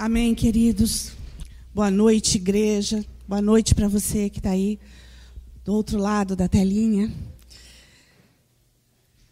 Amém, 0.00 0.32
queridos. 0.32 1.10
Boa 1.74 1.90
noite, 1.90 2.36
igreja. 2.36 3.04
Boa 3.26 3.42
noite 3.42 3.74
para 3.74 3.88
você 3.88 4.30
que 4.30 4.38
está 4.38 4.50
aí 4.50 4.78
do 5.64 5.74
outro 5.74 5.98
lado 5.98 6.36
da 6.36 6.46
telinha. 6.46 7.12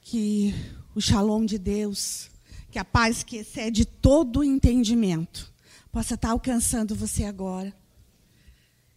Que 0.01 0.53
o 0.93 1.01
shalom 1.01 1.45
de 1.45 1.57
Deus, 1.57 2.29
que 2.69 2.81
a 2.81 2.85
paz 2.85 3.23
que 3.23 3.37
excede 3.37 3.85
todo 3.85 4.41
o 4.41 4.45
entendimento, 4.45 5.55
possa 5.93 6.15
estar 6.15 6.27
tá 6.27 6.33
alcançando 6.33 6.97
você 6.97 7.23
agora. 7.23 7.73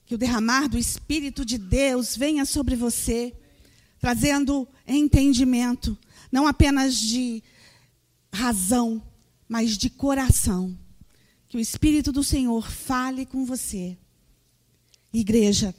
Que 0.08 0.16
o 0.16 0.18
derramar 0.18 0.68
do 0.70 0.78
Espírito 0.80 1.46
de 1.46 1.60
Deus 1.60 2.18
venha 2.18 2.46
sobre 2.46 2.76
você, 2.76 3.32
trazendo 4.00 4.68
entendimento, 4.88 5.96
não 6.32 6.48
apenas 6.48 6.96
de 6.98 7.44
razão, 8.34 9.00
mas 9.48 9.78
de 9.78 9.88
coração 9.92 10.76
que 11.50 11.58
o 11.58 11.60
Espírito 11.60 12.12
do 12.12 12.24
Senhor 12.24 12.70
fale 12.70 13.26
com 13.26 13.44
você. 13.44 13.98
Igreja, 15.12 15.74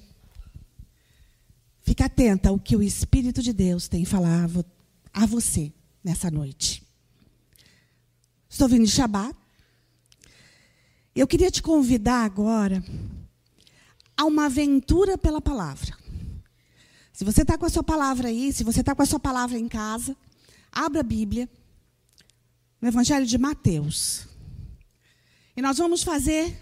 fica 1.82 2.06
atenta 2.06 2.48
ao 2.48 2.58
que 2.58 2.74
o 2.74 2.82
Espírito 2.82 3.40
de 3.40 3.52
Deus 3.52 3.86
tem 3.86 4.04
falado 4.04 4.64
a 5.14 5.24
você 5.24 5.72
nessa 6.02 6.28
noite. 6.28 6.82
Estou 8.48 8.68
vindo 8.68 8.84
de 8.84 8.90
Shabat. 8.90 9.36
Eu 11.14 11.28
queria 11.28 11.52
te 11.52 11.62
convidar 11.62 12.24
agora 12.24 12.84
a 14.16 14.24
uma 14.24 14.46
aventura 14.46 15.16
pela 15.16 15.40
palavra. 15.40 15.96
Se 17.12 17.24
você 17.24 17.42
está 17.42 17.56
com 17.56 17.66
a 17.66 17.70
sua 17.70 17.84
palavra 17.84 18.26
aí, 18.26 18.52
se 18.52 18.64
você 18.64 18.80
está 18.80 18.92
com 18.92 19.02
a 19.02 19.06
sua 19.06 19.20
palavra 19.20 19.56
em 19.56 19.68
casa, 19.68 20.16
abra 20.72 21.00
a 21.00 21.04
Bíblia 21.04 21.48
no 22.80 22.88
Evangelho 22.88 23.24
de 23.26 23.38
Mateus. 23.38 24.29
E 25.56 25.62
nós 25.62 25.78
vamos 25.78 26.02
fazer 26.02 26.56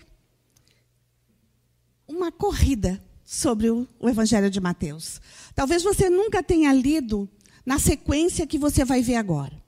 uma 2.07 2.33
corrida 2.33 3.03
sobre 3.25 3.71
o, 3.71 3.87
Evangelho 4.03 4.51
de 4.51 4.59
Mateus. 4.59 5.21
Talvez 5.55 5.83
você 5.83 6.09
nunca 6.09 6.43
tenha 6.43 6.73
lido 6.73 7.29
na 7.65 7.79
sequência 7.79 8.47
que 8.47 8.59
você 8.59 8.85
vai 8.85 9.03
ver 9.03 9.17
agora. 9.17 9.63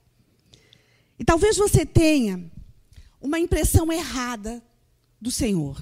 E 1.18 1.24
talvez 1.24 1.58
você 1.58 1.84
tenha 1.84 2.50
uma 3.20 3.38
impressão 3.38 3.92
errada 3.92 4.62
do 5.20 5.30
Senhor. 5.30 5.78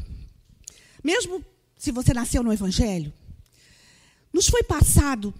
Mesmo 1.02 1.44
se 1.78 1.92
você 1.92 2.12
nasceu 2.12 2.42
no 2.42 2.52
Evangelho, 2.52 3.12
nos 4.32 4.48
foi 4.48 4.64
passado 4.64 5.32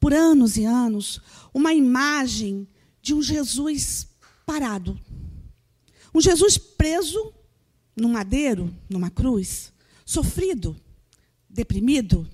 por 0.00 0.14
anos 0.14 0.56
e 0.56 0.64
anos 0.64 1.20
uma 1.52 1.74
imagem 1.74 2.66
de 3.02 3.12
um 3.12 3.20
Jesus 3.20 4.08
parado. 4.46 4.98
Um 6.14 6.20
Jesus 6.20 6.56
preso 6.56 7.34
no 7.96 8.08
madeiro, 8.08 8.74
numa 8.88 9.10
cruz, 9.10 9.72
sofrido, 10.04 10.76
deprimido. 11.48 12.28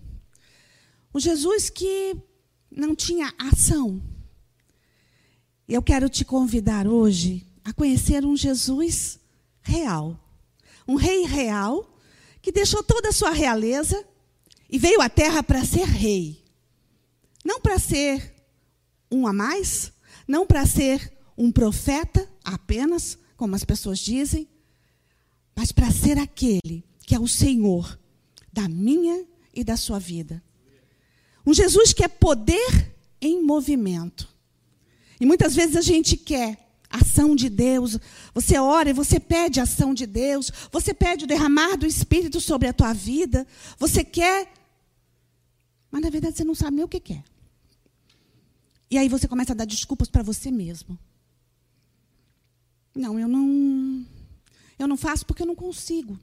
Um 1.14 1.20
Jesus 1.20 1.68
que 1.68 2.16
não 2.70 2.94
tinha 2.94 3.32
ação. 3.38 4.02
Eu 5.68 5.82
quero 5.82 6.08
te 6.08 6.24
convidar 6.24 6.86
hoje 6.86 7.46
a 7.64 7.72
conhecer 7.72 8.24
um 8.24 8.36
Jesus 8.36 9.18
real. 9.62 10.18
Um 10.86 10.94
rei 10.96 11.24
real 11.24 11.96
que 12.42 12.50
deixou 12.50 12.82
toda 12.82 13.10
a 13.10 13.12
sua 13.12 13.30
realeza 13.30 14.04
e 14.68 14.78
veio 14.78 15.00
à 15.00 15.08
terra 15.08 15.42
para 15.42 15.64
ser 15.64 15.84
rei. 15.84 16.44
Não 17.44 17.60
para 17.60 17.78
ser 17.78 18.34
um 19.10 19.26
a 19.26 19.32
mais, 19.32 19.92
não 20.26 20.46
para 20.46 20.64
ser 20.66 21.12
um 21.36 21.50
profeta 21.50 22.28
apenas, 22.44 23.18
como 23.36 23.56
as 23.56 23.64
pessoas 23.64 23.98
dizem, 23.98 24.48
mas 25.60 25.72
para 25.72 25.90
ser 25.90 26.16
aquele 26.16 26.82
que 27.00 27.14
é 27.14 27.20
o 27.20 27.28
Senhor 27.28 28.00
da 28.50 28.66
minha 28.66 29.26
e 29.52 29.62
da 29.62 29.76
sua 29.76 29.98
vida. 29.98 30.42
Um 31.46 31.52
Jesus 31.52 31.92
que 31.92 32.02
é 32.02 32.08
poder 32.08 32.96
em 33.20 33.42
movimento. 33.42 34.26
E 35.20 35.26
muitas 35.26 35.54
vezes 35.54 35.76
a 35.76 35.82
gente 35.82 36.16
quer 36.16 36.72
ação 36.88 37.36
de 37.36 37.50
Deus. 37.50 37.98
Você 38.32 38.58
ora 38.58 38.88
e 38.88 38.94
você 38.94 39.20
pede 39.20 39.60
ação 39.60 39.92
de 39.92 40.06
Deus. 40.06 40.50
Você 40.72 40.94
pede 40.94 41.24
o 41.24 41.28
derramar 41.28 41.76
do 41.76 41.86
Espírito 41.86 42.40
sobre 42.40 42.66
a 42.66 42.72
tua 42.72 42.94
vida. 42.94 43.46
Você 43.78 44.02
quer. 44.02 44.50
Mas 45.90 46.00
na 46.00 46.08
verdade 46.08 46.38
você 46.38 46.44
não 46.44 46.54
sabe 46.54 46.76
nem 46.76 46.86
o 46.86 46.88
que 46.88 47.00
quer. 47.00 47.22
E 48.90 48.96
aí 48.96 49.10
você 49.10 49.28
começa 49.28 49.52
a 49.52 49.56
dar 49.56 49.66
desculpas 49.66 50.08
para 50.08 50.22
você 50.22 50.50
mesmo. 50.50 50.98
Não, 52.94 53.20
eu 53.20 53.28
não. 53.28 54.06
Eu 54.80 54.88
não 54.88 54.96
faço 54.96 55.26
porque 55.26 55.42
eu 55.42 55.46
não 55.46 55.54
consigo, 55.54 56.18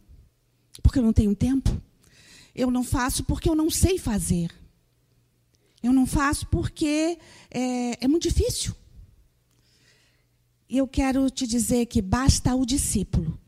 porque 0.82 0.98
eu 0.98 1.04
não 1.04 1.14
tenho 1.14 1.36
tempo. 1.36 1.80
Eu 2.56 2.72
não 2.72 2.84
faço 2.84 3.24
porque 3.24 3.48
eu 3.48 3.54
não 3.54 3.70
sei 3.70 4.00
fazer. 4.00 4.52
Eu 5.84 5.94
não 5.94 6.08
faço 6.08 6.48
porque 6.48 7.20
é, 7.52 8.04
é 8.04 8.08
muito 8.08 8.24
difícil. 8.24 8.74
E 10.68 10.76
eu 10.76 10.88
quero 10.88 11.30
te 11.30 11.46
dizer 11.46 11.86
que 11.86 12.02
basta 12.02 12.56
o 12.56 12.66
discípulo 12.66 13.40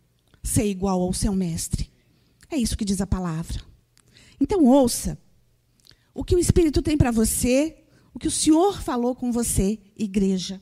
ser 0.44 0.66
igual 0.66 1.02
ao 1.02 1.12
seu 1.12 1.34
mestre. 1.34 1.92
É 2.48 2.56
isso 2.56 2.78
que 2.78 2.86
diz 2.86 3.02
a 3.02 3.08
palavra. 3.08 3.60
Então, 4.40 4.64
ouça 4.64 5.18
o 6.14 6.24
que 6.24 6.36
o 6.36 6.40
Espírito 6.40 6.84
tem 6.84 6.96
para 6.96 7.10
você, 7.10 7.84
o 8.14 8.20
que 8.20 8.28
o 8.28 8.32
Senhor 8.32 8.80
falou 8.80 9.16
com 9.16 9.32
você, 9.32 9.80
igreja. 9.98 10.62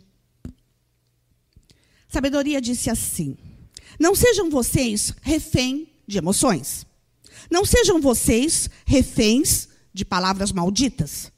Sabedoria 2.07 2.61
disse 2.61 2.89
assim: 2.89 3.35
não 3.99 4.13
sejam 4.13 4.49
vocês 4.49 5.13
refém 5.21 5.87
de 6.07 6.17
emoções. 6.17 6.85
Não 7.49 7.65
sejam 7.65 7.99
vocês 7.99 8.69
reféns 8.85 9.67
de 9.93 10.05
palavras 10.05 10.51
malditas. 10.51 11.31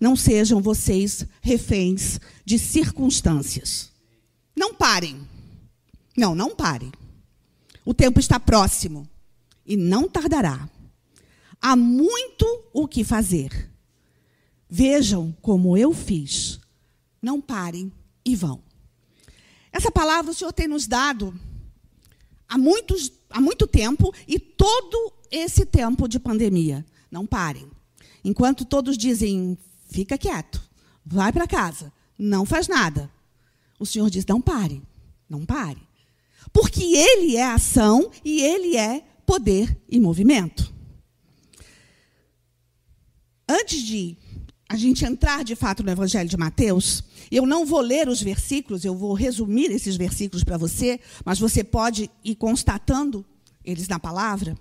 Não 0.00 0.14
sejam 0.14 0.60
vocês 0.60 1.26
reféns 1.40 2.20
de 2.44 2.58
circunstâncias. 2.58 3.90
Não 4.54 4.74
parem. 4.74 5.26
Não, 6.16 6.34
não 6.34 6.54
parem. 6.54 6.92
O 7.84 7.92
tempo 7.92 8.18
está 8.18 8.40
próximo 8.40 9.08
e 9.64 9.76
não 9.76 10.08
tardará. 10.08 10.68
Há 11.60 11.76
muito 11.76 12.46
o 12.72 12.86
que 12.86 13.04
fazer. 13.04 13.70
Vejam 14.68 15.34
como 15.40 15.76
eu 15.76 15.92
fiz. 15.92 16.58
Não 17.20 17.40
parem 17.40 17.92
e 18.24 18.34
vão. 18.34 18.62
Essa 19.72 19.90
palavra 19.90 20.30
o 20.30 20.34
Senhor 20.34 20.52
tem 20.52 20.68
nos 20.68 20.86
dado 20.86 21.38
há, 22.48 22.58
muitos, 22.58 23.12
há 23.30 23.40
muito 23.40 23.66
tempo 23.66 24.12
e 24.26 24.38
todo 24.38 25.12
esse 25.30 25.64
tempo 25.64 26.08
de 26.08 26.18
pandemia. 26.18 26.84
Não 27.10 27.26
parem. 27.26 27.70
Enquanto 28.24 28.64
todos 28.64 28.98
dizem, 28.98 29.56
fica 29.88 30.18
quieto, 30.18 30.60
vai 31.04 31.32
para 31.32 31.46
casa, 31.46 31.92
não 32.18 32.44
faz 32.44 32.66
nada. 32.66 33.10
O 33.78 33.86
Senhor 33.86 34.10
diz, 34.10 34.24
não 34.26 34.40
pare, 34.40 34.82
não 35.28 35.44
pare. 35.44 35.80
Porque 36.52 36.82
Ele 36.82 37.36
é 37.36 37.44
ação 37.44 38.10
e 38.24 38.42
Ele 38.42 38.76
é 38.76 39.04
poder 39.24 39.76
e 39.88 40.00
movimento. 40.00 40.74
Antes 43.48 43.82
de 43.82 44.16
a 44.68 44.76
gente 44.76 45.04
entrar 45.04 45.44
de 45.44 45.54
fato 45.54 45.82
no 45.82 45.90
Evangelho 45.90 46.28
de 46.28 46.36
Mateus, 46.36 47.04
eu 47.30 47.46
não 47.46 47.64
vou 47.64 47.80
ler 47.80 48.08
os 48.08 48.20
versículos, 48.20 48.84
eu 48.84 48.94
vou 48.96 49.14
resumir 49.14 49.70
esses 49.70 49.96
versículos 49.96 50.42
para 50.42 50.58
você, 50.58 50.98
mas 51.24 51.38
você 51.38 51.62
pode 51.62 52.10
ir 52.24 52.34
constatando 52.34 53.24
eles 53.64 53.86
na 53.86 53.98
palavra. 53.98 54.56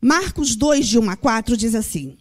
Marcos 0.00 0.56
2, 0.56 0.88
de 0.88 0.98
1 0.98 1.10
a 1.10 1.16
4, 1.16 1.56
diz 1.56 1.74
assim: 1.74 2.16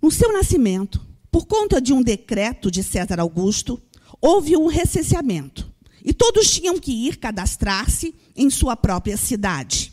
No 0.00 0.10
seu 0.10 0.32
nascimento, 0.32 1.00
por 1.30 1.46
conta 1.46 1.80
de 1.80 1.92
um 1.92 2.02
decreto 2.02 2.70
de 2.70 2.82
César 2.82 3.20
Augusto, 3.20 3.80
houve 4.20 4.56
um 4.56 4.66
recenseamento, 4.66 5.70
e 6.02 6.12
todos 6.12 6.50
tinham 6.50 6.80
que 6.80 7.06
ir 7.06 7.18
cadastrar-se 7.18 8.14
em 8.34 8.48
sua 8.48 8.76
própria 8.76 9.16
cidade. 9.16 9.92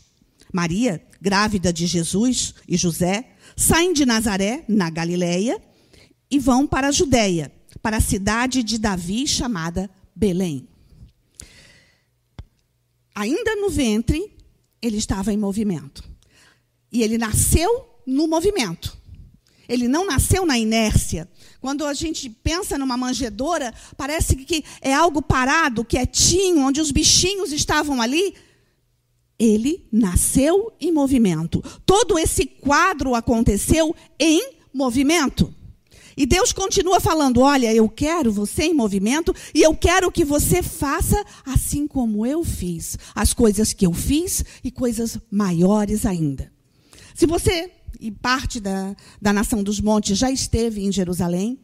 Maria, 0.52 1.02
grávida 1.20 1.72
de 1.72 1.86
Jesus 1.86 2.54
e 2.66 2.76
José, 2.76 3.35
saem 3.56 3.92
de 3.92 4.04
Nazaré, 4.04 4.64
na 4.68 4.90
Galileia, 4.90 5.60
e 6.30 6.38
vão 6.38 6.66
para 6.66 6.88
a 6.88 6.92
Judéia, 6.92 7.50
para 7.82 7.96
a 7.96 8.00
cidade 8.00 8.62
de 8.62 8.78
Davi 8.78 9.26
chamada 9.26 9.90
Belém. 10.14 10.68
Ainda 13.14 13.56
no 13.56 13.70
ventre, 13.70 14.36
ele 14.82 14.98
estava 14.98 15.32
em 15.32 15.38
movimento. 15.38 16.04
E 16.92 17.02
ele 17.02 17.16
nasceu 17.16 17.88
no 18.06 18.28
movimento. 18.28 18.96
Ele 19.68 19.88
não 19.88 20.06
nasceu 20.06 20.46
na 20.46 20.58
inércia. 20.58 21.28
Quando 21.60 21.84
a 21.84 21.94
gente 21.94 22.28
pensa 22.28 22.78
numa 22.78 22.96
manjedoura, 22.96 23.74
parece 23.96 24.36
que 24.36 24.62
é 24.80 24.92
algo 24.92 25.20
parado, 25.20 25.84
quietinho, 25.84 26.60
onde 26.60 26.80
os 26.80 26.90
bichinhos 26.90 27.52
estavam 27.52 28.00
ali. 28.00 28.34
Ele 29.38 29.86
nasceu 29.92 30.72
em 30.80 30.90
movimento. 30.90 31.62
Todo 31.84 32.18
esse 32.18 32.46
quadro 32.46 33.14
aconteceu 33.14 33.94
em 34.18 34.54
movimento. 34.72 35.54
E 36.16 36.24
Deus 36.24 36.52
continua 36.52 36.98
falando: 36.98 37.40
olha, 37.40 37.72
eu 37.74 37.88
quero 37.88 38.32
você 38.32 38.64
em 38.64 38.74
movimento 38.74 39.34
e 39.54 39.62
eu 39.62 39.76
quero 39.76 40.10
que 40.10 40.24
você 40.24 40.62
faça 40.62 41.22
assim 41.44 41.86
como 41.86 42.24
eu 42.24 42.42
fiz. 42.42 42.96
As 43.14 43.34
coisas 43.34 43.72
que 43.72 43.86
eu 43.86 43.92
fiz 43.92 44.42
e 44.64 44.70
coisas 44.70 45.18
maiores 45.30 46.06
ainda. 46.06 46.50
Se 47.14 47.26
você, 47.26 47.70
e 48.00 48.10
parte 48.10 48.60
da, 48.60 48.96
da 49.20 49.32
nação 49.32 49.62
dos 49.62 49.80
montes, 49.80 50.16
já 50.16 50.30
esteve 50.30 50.84
em 50.84 50.92
Jerusalém, 50.92 51.58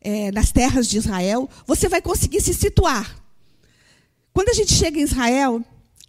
é, 0.00 0.32
nas 0.32 0.50
terras 0.50 0.88
de 0.88 0.98
Israel, 0.98 1.48
você 1.66 1.88
vai 1.88 2.00
conseguir 2.00 2.40
se 2.40 2.54
situar. 2.54 3.22
Quando 4.32 4.48
a 4.48 4.54
gente 4.54 4.72
chega 4.72 4.98
em 4.98 5.02
Israel 5.02 5.62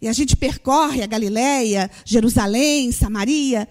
e 0.04 0.06
a 0.06 0.12
gente 0.12 0.36
percorre 0.36 1.02
a 1.02 1.06
Galileia, 1.06 1.90
Jerusalém, 2.04 2.92
Samaria, 2.92 3.66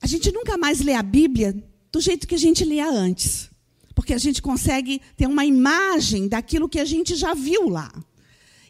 a 0.00 0.06
gente 0.06 0.30
nunca 0.30 0.56
mais 0.56 0.80
lê 0.80 0.94
a 0.94 1.02
Bíblia 1.02 1.52
do 1.90 2.00
jeito 2.00 2.28
que 2.28 2.36
a 2.36 2.38
gente 2.38 2.64
lia 2.64 2.88
antes. 2.88 3.50
Porque 3.96 4.14
a 4.14 4.18
gente 4.18 4.40
consegue 4.40 5.02
ter 5.16 5.26
uma 5.26 5.44
imagem 5.44 6.28
daquilo 6.28 6.68
que 6.68 6.78
a 6.78 6.84
gente 6.84 7.16
já 7.16 7.34
viu 7.34 7.68
lá. 7.68 7.92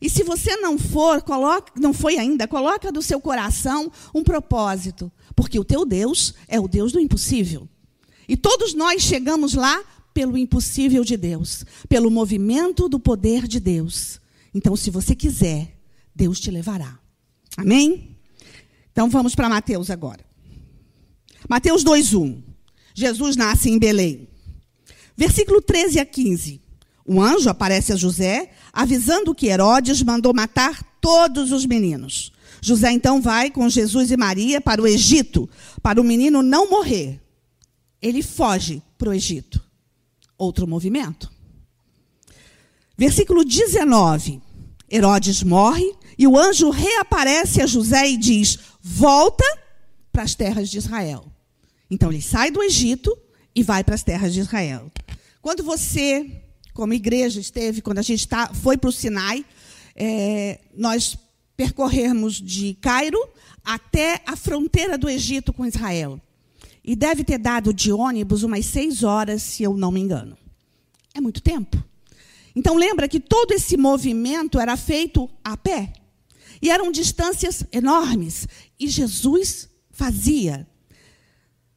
E 0.01 0.09
se 0.09 0.23
você 0.23 0.57
não 0.57 0.79
for, 0.79 1.21
coloca, 1.21 1.71
não 1.79 1.93
foi 1.93 2.17
ainda, 2.17 2.49
coloca 2.49 2.91
do 2.91 3.03
seu 3.03 3.21
coração 3.21 3.93
um 4.15 4.25
propósito, 4.25 5.13
porque 5.37 5.59
o 5.59 5.65
teu 5.65 5.85
Deus 5.85 6.33
é 6.49 6.59
o 6.59 6.67
Deus 6.67 6.93
do 6.93 6.99
impossível. 6.99 7.69
E 8.27 8.39
todos 8.39 8.73
nós 8.73 9.03
chegamos 9.03 9.53
lá 9.53 9.85
pelo 10.15 10.39
impossível 10.39 11.05
de 11.05 11.19
Deus, 11.19 11.63
pelo 11.91 12.11
movimento 12.11 12.89
do 12.89 12.99
poder 12.99 13.47
de 13.47 13.61
Deus. 13.61 14.19
Então, 14.55 14.75
se 14.75 14.89
você 14.89 15.15
quiser, 15.15 15.74
Deus 16.15 16.41
te 16.41 16.51
levará. 16.51 16.99
Amém? 17.57 18.17
Então 18.93 19.11
vamos 19.11 19.35
para 19.35 19.49
Mateus 19.49 19.91
agora. 19.91 20.25
Mateus 21.49 21.83
2:1. 21.83 22.43
Jesus 22.95 23.37
nasce 23.37 23.71
em 23.71 23.79
Belém. 23.79 24.29
Versículo 25.17 25.61
13 25.61 25.99
a 25.99 26.07
15. 26.07 26.61
Um 27.07 27.21
anjo 27.21 27.51
aparece 27.51 27.93
a 27.93 27.97
José, 27.97 28.53
avisando 28.73 29.35
que 29.35 29.49
Herodes 29.49 30.03
mandou 30.03 30.33
matar 30.33 30.83
todos 31.01 31.53
os 31.53 31.67
meninos. 31.67 32.33
José 32.63 32.91
então 32.93 33.21
vai 33.21 33.51
com 33.51 33.69
Jesus 33.69 34.11
e 34.11 34.17
Maria 34.17 34.61
para 34.61 34.81
o 34.81 34.87
Egito, 34.87 35.49
para 35.83 36.01
o 36.01 36.05
menino 36.05 36.43
não 36.43 36.71
morrer. 36.71 37.21
Ele 38.01 38.23
foge 38.23 38.83
para 38.97 39.11
o 39.11 39.13
Egito. 39.13 39.63
Outro 40.39 40.67
movimento. 40.67 41.31
Versículo 42.97 43.45
19. 43.45 44.41
Herodes 44.91 45.43
morre 45.43 45.95
e 46.19 46.27
o 46.27 46.39
anjo 46.39 46.71
reaparece 46.71 47.61
a 47.61 47.67
José 47.67 48.09
e 48.11 48.17
diz: 48.17 48.59
Volta 48.81 49.45
para 50.13 50.23
as 50.23 50.35
terras 50.35 50.71
de 50.71 50.79
Israel. 50.79 51.25
Então 51.91 52.11
ele 52.11 52.23
sai 52.23 52.51
do 52.51 52.63
Egito 52.63 53.17
e 53.55 53.63
vai 53.63 53.85
para 53.85 53.95
as 53.95 54.03
terras 54.03 54.33
de 54.33 54.41
Israel. 54.41 54.91
Quando 55.41 55.63
você, 55.63 56.43
como 56.73 56.95
igreja, 56.95 57.41
esteve, 57.41 57.83
quando 57.83 57.99
a 57.99 58.03
gente 58.03 58.27
tá, 58.27 58.51
foi 58.55 58.77
para 58.77 58.89
o 58.89 58.93
Sinai, 58.93 59.45
é, 59.95 60.61
nós 60.75 61.17
percorremos 61.57 62.41
de 62.41 62.75
Cairo 62.81 63.19
até 63.65 64.23
a 64.27 64.37
fronteira 64.37 64.99
do 64.99 65.09
Egito 65.09 65.53
com 65.53 65.67
Israel. 65.67 66.21
E 66.83 66.95
deve 66.95 67.25
ter 67.25 67.39
dado 67.39 67.73
de 67.73 67.93
ônibus 67.93 68.43
umas 68.43 68.67
seis 68.67 69.03
horas, 69.03 69.43
se 69.43 69.63
eu 69.63 69.77
não 69.77 69.91
me 69.91 70.01
engano. 70.01 70.37
É 71.15 71.21
muito 71.21 71.41
tempo. 71.41 71.83
Então 72.55 72.77
lembra 72.77 73.09
que 73.09 73.21
todo 73.21 73.53
esse 73.53 73.77
movimento 73.77 74.61
era 74.61 74.77
feito 74.77 75.29
a 75.43 75.57
pé. 75.57 75.93
E 76.63 76.71
eram 76.71 76.91
distâncias 76.91 77.65
enormes. 77.73 78.47
E 78.79 78.89
Jesus 78.89 79.69
fazia 79.91 80.67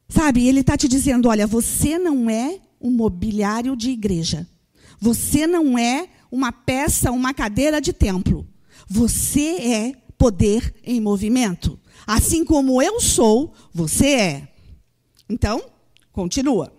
Sabe, 0.08 0.48
ele 0.48 0.60
está 0.60 0.76
te 0.76 0.88
dizendo: 0.88 1.28
olha, 1.28 1.46
você 1.46 1.98
não 1.98 2.30
é 2.30 2.58
um 2.80 2.90
mobiliário 2.90 3.76
de 3.76 3.90
igreja. 3.90 4.48
Você 4.98 5.46
não 5.46 5.78
é 5.78 6.08
uma 6.30 6.50
peça, 6.50 7.12
uma 7.12 7.34
cadeira 7.34 7.80
de 7.80 7.92
templo. 7.92 8.48
Você 8.88 9.56
é 9.56 9.92
poder 10.16 10.74
em 10.82 11.00
movimento. 11.00 11.78
Assim 12.06 12.44
como 12.44 12.82
eu 12.82 13.00
sou, 13.00 13.52
você 13.72 14.06
é. 14.06 14.48
Então, 15.28 15.62
continua. 16.10 16.72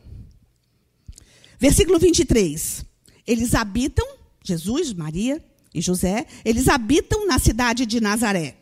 Versículo 1.60 2.00
23. 2.00 2.86
Eles 3.30 3.54
habitam, 3.54 4.08
Jesus, 4.44 4.92
Maria 4.92 5.40
e 5.72 5.80
José, 5.84 6.26
eles 6.44 6.68
habitam 6.68 7.28
na 7.28 7.38
cidade 7.38 7.86
de 7.86 8.02
Nazaré. 8.02 8.58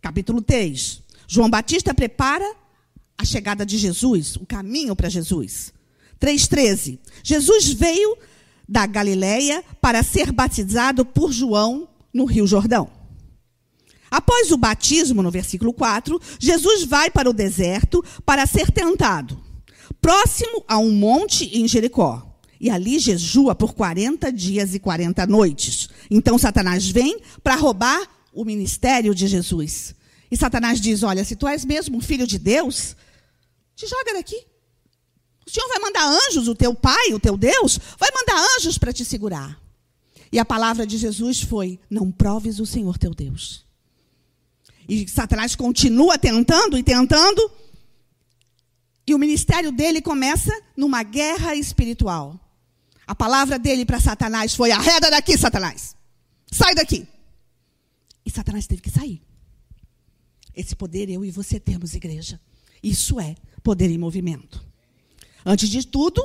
Capítulo 0.00 0.40
3. 0.40 1.02
João 1.28 1.50
Batista 1.50 1.92
prepara 1.92 2.56
a 3.18 3.24
chegada 3.26 3.66
de 3.66 3.76
Jesus, 3.76 4.36
o 4.36 4.46
caminho 4.46 4.96
para 4.96 5.10
Jesus. 5.10 5.74
3,13. 6.18 7.00
Jesus 7.22 7.70
veio 7.74 8.16
da 8.66 8.86
Galiléia 8.86 9.62
para 9.78 10.02
ser 10.02 10.32
batizado 10.32 11.04
por 11.04 11.30
João 11.30 11.86
no 12.14 12.24
Rio 12.24 12.46
Jordão. 12.46 12.90
Após 14.10 14.50
o 14.50 14.56
batismo, 14.56 15.22
no 15.22 15.30
versículo 15.30 15.70
4, 15.70 16.18
Jesus 16.38 16.84
vai 16.84 17.10
para 17.10 17.28
o 17.28 17.34
deserto 17.34 18.02
para 18.24 18.46
ser 18.46 18.70
tentado, 18.70 19.38
próximo 20.00 20.64
a 20.66 20.78
um 20.78 20.90
monte 20.92 21.44
em 21.58 21.68
Jericó. 21.68 22.31
E 22.62 22.70
ali 22.70 23.00
jejua 23.00 23.56
por 23.56 23.74
40 23.74 24.32
dias 24.32 24.72
e 24.72 24.78
40 24.78 25.26
noites. 25.26 25.88
Então 26.08 26.38
Satanás 26.38 26.88
vem 26.88 27.20
para 27.42 27.56
roubar 27.56 28.00
o 28.32 28.44
ministério 28.44 29.12
de 29.12 29.26
Jesus. 29.26 29.96
E 30.30 30.36
Satanás 30.36 30.80
diz: 30.80 31.02
Olha, 31.02 31.24
se 31.24 31.34
tu 31.34 31.48
és 31.48 31.64
mesmo 31.64 31.96
um 31.96 32.00
filho 32.00 32.24
de 32.24 32.38
Deus, 32.38 32.94
te 33.74 33.84
joga 33.88 34.14
daqui. 34.14 34.46
O 35.44 35.50
Senhor 35.50 35.68
vai 35.68 35.80
mandar 35.80 36.06
anjos, 36.06 36.46
o 36.46 36.54
teu 36.54 36.72
Pai, 36.72 37.12
o 37.12 37.18
teu 37.18 37.36
Deus, 37.36 37.80
vai 37.98 38.10
mandar 38.14 38.40
anjos 38.56 38.78
para 38.78 38.92
te 38.92 39.04
segurar. 39.04 39.60
E 40.30 40.38
a 40.38 40.44
palavra 40.44 40.86
de 40.86 40.96
Jesus 40.96 41.42
foi: 41.42 41.80
Não 41.90 42.12
proves 42.12 42.60
o 42.60 42.64
Senhor 42.64 42.96
teu 42.96 43.12
Deus. 43.12 43.66
E 44.88 45.08
Satanás 45.08 45.56
continua 45.56 46.16
tentando 46.16 46.78
e 46.78 46.82
tentando. 46.84 47.50
E 49.04 49.12
o 49.16 49.18
ministério 49.18 49.72
dele 49.72 50.00
começa 50.00 50.56
numa 50.76 51.02
guerra 51.02 51.56
espiritual. 51.56 52.38
A 53.06 53.14
palavra 53.14 53.58
dele 53.58 53.84
para 53.84 54.00
Satanás 54.00 54.54
foi: 54.54 54.70
arreda 54.70 55.10
daqui, 55.10 55.36
Satanás. 55.36 55.96
Sai 56.50 56.74
daqui. 56.74 57.06
E 58.24 58.30
Satanás 58.30 58.66
teve 58.66 58.82
que 58.82 58.90
sair. 58.90 59.22
Esse 60.54 60.76
poder 60.76 61.08
eu 61.08 61.24
e 61.24 61.30
você 61.30 61.58
temos, 61.58 61.94
igreja. 61.94 62.40
Isso 62.82 63.18
é 63.18 63.34
poder 63.62 63.90
em 63.90 63.98
movimento. 63.98 64.64
Antes 65.44 65.68
de 65.68 65.86
tudo, 65.86 66.22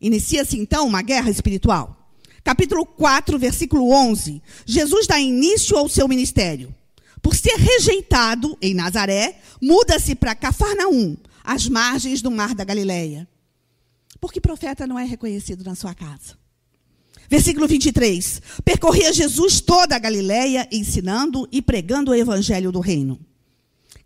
inicia-se 0.00 0.58
então 0.58 0.86
uma 0.86 1.02
guerra 1.02 1.30
espiritual. 1.30 1.96
Capítulo 2.44 2.86
4, 2.86 3.38
versículo 3.38 3.90
11. 3.90 4.42
Jesus 4.64 5.06
dá 5.06 5.18
início 5.18 5.76
ao 5.76 5.88
seu 5.88 6.06
ministério. 6.06 6.74
Por 7.20 7.34
ser 7.34 7.56
rejeitado 7.56 8.56
em 8.62 8.74
Nazaré, 8.74 9.40
muda-se 9.60 10.14
para 10.14 10.34
Cafarnaum, 10.34 11.16
às 11.42 11.68
margens 11.68 12.22
do 12.22 12.30
mar 12.30 12.54
da 12.54 12.64
Galileia. 12.64 13.28
Porque 14.20 14.40
profeta 14.40 14.86
não 14.86 14.98
é 14.98 15.04
reconhecido 15.04 15.64
na 15.64 15.74
sua 15.74 15.94
casa. 15.94 16.36
Versículo 17.28 17.68
23. 17.68 18.42
Percorria 18.64 19.12
Jesus 19.12 19.60
toda 19.60 19.96
a 19.96 19.98
Galileia, 19.98 20.68
ensinando 20.72 21.48
e 21.52 21.60
pregando 21.60 22.10
o 22.10 22.14
evangelho 22.14 22.72
do 22.72 22.80
reino 22.80 23.20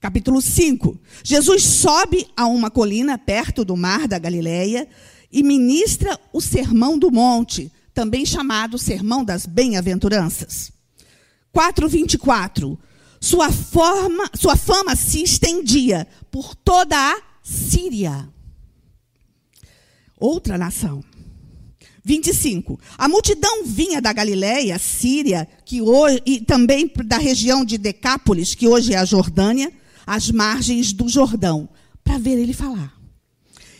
capítulo 0.02 0.42
5. 0.42 0.98
Jesus 1.22 1.62
sobe 1.62 2.26
a 2.36 2.46
uma 2.46 2.72
colina 2.72 3.16
perto 3.16 3.64
do 3.64 3.76
mar 3.76 4.08
da 4.08 4.18
Galileia 4.18 4.88
e 5.30 5.44
ministra 5.44 6.18
o 6.32 6.40
Sermão 6.40 6.98
do 6.98 7.08
Monte, 7.08 7.70
também 7.94 8.26
chamado 8.26 8.76
Sermão 8.76 9.24
das 9.24 9.46
Bem-aventuranças. 9.46 10.72
4:24. 11.52 12.76
Sua 13.20 13.52
forma, 13.52 14.28
sua 14.34 14.56
fama 14.56 14.96
se 14.96 15.22
estendia 15.22 16.08
por 16.32 16.56
toda 16.56 16.96
a 16.96 17.22
Síria. 17.40 18.28
Outra 20.22 20.56
nação. 20.56 21.02
25. 22.04 22.78
A 22.96 23.08
multidão 23.08 23.64
vinha 23.64 24.00
da 24.00 24.12
Galiléia, 24.12 24.78
Síria, 24.78 25.48
que 25.64 25.82
hoje, 25.82 26.22
e 26.24 26.40
também 26.40 26.88
da 27.04 27.18
região 27.18 27.64
de 27.64 27.76
Decápolis, 27.76 28.54
que 28.54 28.68
hoje 28.68 28.94
é 28.94 28.98
a 28.98 29.04
Jordânia, 29.04 29.72
às 30.06 30.30
margens 30.30 30.92
do 30.92 31.08
Jordão, 31.08 31.68
para 32.04 32.18
ver 32.18 32.38
ele 32.38 32.52
falar. 32.52 32.94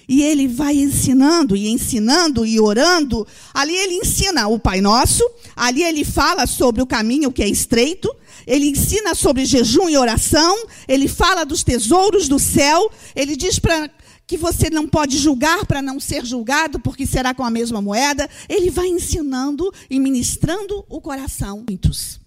E 0.09 0.21
ele 0.21 0.49
vai 0.49 0.75
ensinando 0.79 1.55
e 1.55 1.69
ensinando 1.69 2.45
e 2.45 2.59
orando. 2.59 3.25
Ali 3.55 3.77
ele 3.77 3.95
ensina 3.95 4.49
o 4.49 4.59
Pai 4.59 4.81
Nosso, 4.81 5.23
ali 5.55 5.85
ele 5.85 6.05
fala 6.05 6.45
sobre 6.49 6.83
o 6.83 6.87
caminho 6.87 7.31
que 7.31 7.45
é 7.45 7.49
estreito, 7.49 8.13
ele 8.49 8.69
ensina 8.69 9.15
sobre 9.15 9.45
jejum 9.45 9.89
e 9.89 9.97
oração, 9.97 10.67
ele 10.89 11.07
fala 11.07 11.45
dos 11.45 11.63
tesouros 11.63 12.27
do 12.27 12.41
céu, 12.41 12.91
ele 13.15 13.37
diz 13.37 13.61
para 13.61 13.89
que 14.27 14.37
você 14.37 14.71
não 14.71 14.89
pode 14.89 15.19
julgar 15.19 15.67
para 15.67 15.83
não 15.83 16.01
ser 16.01 16.25
julgado, 16.25 16.81
porque 16.81 17.07
será 17.07 17.35
com 17.35 17.45
a 17.45 17.51
mesma 17.51 17.83
moeda. 17.83 18.29
Ele 18.49 18.71
vai 18.71 18.89
ensinando 18.89 19.73
e 19.91 19.99
ministrando 19.99 20.85
o 20.89 21.01
coração 21.01 21.65
muitos 21.69 22.21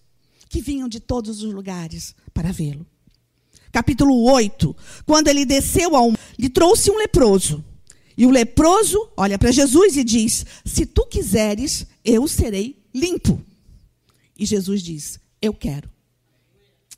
que 0.49 0.61
vinham 0.61 0.87
de 0.87 0.99
todos 0.99 1.41
os 1.41 1.53
lugares 1.53 2.15
para 2.33 2.51
vê-lo 2.51 2.85
capítulo 3.75 4.23
8, 4.23 4.73
quando 5.05 5.27
ele 5.27 5.43
desceu 5.43 5.97
ao 5.97 6.13
lhe 6.39 6.47
trouxe 6.47 6.89
um 6.89 6.97
leproso 6.97 7.61
E 8.17 8.25
o 8.25 8.29
leproso 8.29 9.09
olha 9.17 9.37
para 9.37 9.51
Jesus 9.51 9.97
e 9.97 10.03
diz: 10.05 10.45
Se 10.63 10.85
tu 10.85 11.05
quiseres, 11.05 11.85
eu 12.01 12.25
serei 12.25 12.81
limpo. 12.93 13.43
E 14.37 14.45
Jesus 14.45 14.81
diz: 14.81 15.19
Eu 15.41 15.53
quero. 15.53 15.89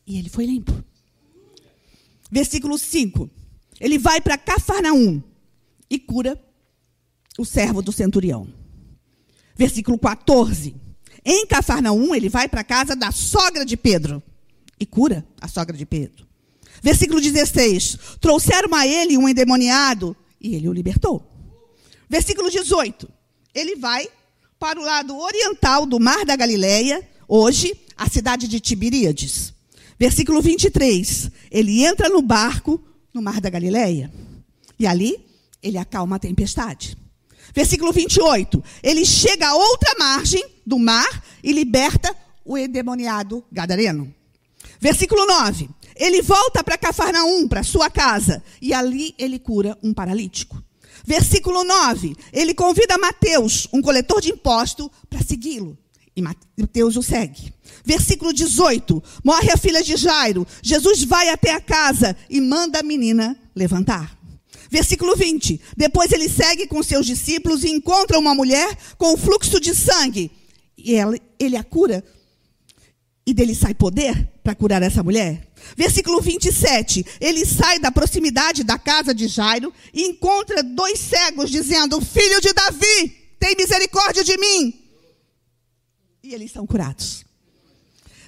E 0.05 0.19
ele 0.19 0.29
foi 0.29 0.45
limpo. 0.45 0.71
Versículo 2.29 2.77
5. 2.77 3.27
Ele 3.79 3.97
vai 3.97 4.19
para 4.21 4.37
Cafarnaum 4.37 5.21
e 5.89 5.99
cura 5.99 6.41
o 7.37 7.45
servo 7.45 7.81
do 7.81 7.91
centurião. 7.91 8.47
Versículo 9.55 9.97
14. 9.97 10.75
Em 11.23 11.45
Cafarnaum, 11.45 12.15
ele 12.15 12.29
vai 12.29 12.47
para 12.47 12.61
a 12.61 12.63
casa 12.63 12.95
da 12.95 13.11
sogra 13.11 13.65
de 13.65 13.75
Pedro 13.75 14.21
e 14.79 14.85
cura 14.85 15.25
a 15.41 15.47
sogra 15.47 15.75
de 15.75 15.85
Pedro. 15.85 16.27
Versículo 16.81 17.19
16. 17.19 17.97
Trouxeram 18.19 18.73
a 18.73 18.87
ele 18.87 19.17
um 19.17 19.27
endemoniado 19.27 20.15
e 20.39 20.55
ele 20.55 20.69
o 20.69 20.73
libertou. 20.73 21.27
Versículo 22.09 22.49
18. 22.49 23.09
Ele 23.53 23.75
vai 23.75 24.07
para 24.59 24.79
o 24.79 24.83
lado 24.83 25.17
oriental 25.17 25.85
do 25.85 25.99
Mar 25.99 26.25
da 26.25 26.35
Galileia, 26.35 27.07
hoje 27.27 27.75
a 27.95 28.09
cidade 28.09 28.47
de 28.47 28.59
Tiberíades. 28.59 29.53
Versículo 29.99 30.41
23. 30.41 31.31
Ele 31.51 31.83
entra 31.83 32.09
no 32.09 32.21
barco 32.21 32.81
no 33.17 33.23
Mar 33.23 33.41
da 33.41 33.49
Galileia. 33.49 34.13
E 34.79 34.85
ali 34.85 35.25
ele 35.61 35.79
acalma 35.79 36.17
a 36.17 36.19
tempestade. 36.19 36.95
Versículo 37.53 37.91
28. 37.91 38.63
Ele 38.83 39.03
chega 39.03 39.47
a 39.47 39.55
outra 39.55 39.95
margem 39.97 40.45
do 40.63 40.77
mar 40.77 41.23
e 41.43 41.51
liberta 41.51 42.15
o 42.45 42.55
endemoniado 42.55 43.43
gadareno. 43.51 44.13
Versículo 44.79 45.25
9. 45.25 45.67
Ele 45.95 46.21
volta 46.21 46.63
para 46.63 46.77
Cafarnaum, 46.77 47.47
para 47.47 47.63
sua 47.63 47.89
casa, 47.89 48.43
e 48.61 48.71
ali 48.71 49.15
ele 49.17 49.39
cura 49.39 49.75
um 49.81 49.91
paralítico. 49.91 50.61
Versículo 51.03 51.63
9. 51.63 52.15
Ele 52.31 52.53
convida 52.53 52.99
Mateus, 52.99 53.67
um 53.73 53.81
coletor 53.81 54.21
de 54.21 54.29
imposto, 54.29 54.91
para 55.09 55.23
segui-lo. 55.23 55.75
E 56.17 56.21
Mateus 56.21 56.97
o 56.97 57.03
segue. 57.03 57.53
Versículo 57.85 58.33
18. 58.33 59.03
Morre 59.23 59.51
a 59.51 59.55
filha 59.55 59.83
de 59.83 59.95
Jairo. 59.95 60.47
Jesus 60.63 61.03
vai 61.03 61.29
até 61.29 61.53
a 61.53 61.61
casa 61.61 62.17
e 62.27 62.41
manda 62.41 62.79
a 62.79 62.83
menina 62.83 63.39
levantar. 63.55 64.17
Versículo 64.67 65.15
20. 65.15 65.61
Depois 65.77 66.11
ele 66.11 66.27
segue 66.27 66.65
com 66.65 66.81
seus 66.81 67.05
discípulos 67.05 67.63
e 67.63 67.69
encontra 67.69 68.17
uma 68.17 68.33
mulher 68.33 68.75
com 68.97 69.15
fluxo 69.15 69.59
de 69.59 69.75
sangue. 69.75 70.31
E 70.75 70.95
ela, 70.95 71.15
ele 71.37 71.55
a 71.55 71.63
cura. 71.63 72.03
E 73.23 73.31
dele 73.31 73.53
sai 73.53 73.75
poder 73.75 74.27
para 74.43 74.55
curar 74.55 74.81
essa 74.81 75.03
mulher. 75.03 75.47
Versículo 75.75 76.19
27. 76.19 77.05
Ele 77.21 77.45
sai 77.45 77.77
da 77.77 77.91
proximidade 77.91 78.63
da 78.63 78.79
casa 78.79 79.13
de 79.13 79.27
Jairo 79.27 79.71
e 79.93 80.01
encontra 80.01 80.63
dois 80.63 80.97
cegos 80.97 81.51
dizendo: 81.51 82.01
Filho 82.01 82.41
de 82.41 82.51
Davi, 82.53 83.15
tem 83.39 83.55
misericórdia 83.55 84.23
de 84.23 84.35
mim. 84.35 84.86
E 86.23 86.33
eles 86.33 86.51
são 86.51 86.65
curados. 86.65 87.25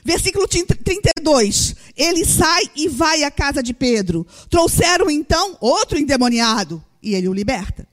Versículo 0.03 0.47
32. 0.47 1.75
Ele 1.95 2.25
sai 2.25 2.63
e 2.75 2.87
vai 2.87 3.23
à 3.23 3.31
casa 3.31 3.61
de 3.61 3.73
Pedro. 3.73 4.25
Trouxeram 4.49 5.09
então 5.09 5.57
outro 5.59 5.99
endemoniado 5.99 6.83
e 7.01 7.15
ele 7.15 7.27
o 7.27 7.33
liberta. 7.33 7.87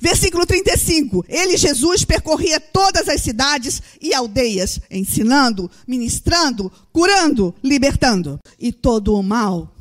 Versículo 0.00 0.44
35. 0.44 1.24
Ele, 1.28 1.56
Jesus, 1.56 2.04
percorria 2.04 2.58
todas 2.58 3.08
as 3.08 3.22
cidades 3.22 3.80
e 4.00 4.12
aldeias, 4.12 4.80
ensinando, 4.90 5.70
ministrando, 5.86 6.72
curando, 6.92 7.54
libertando. 7.62 8.40
E 8.58 8.72
todo 8.72 9.14
o 9.14 9.22
mal. 9.22 9.72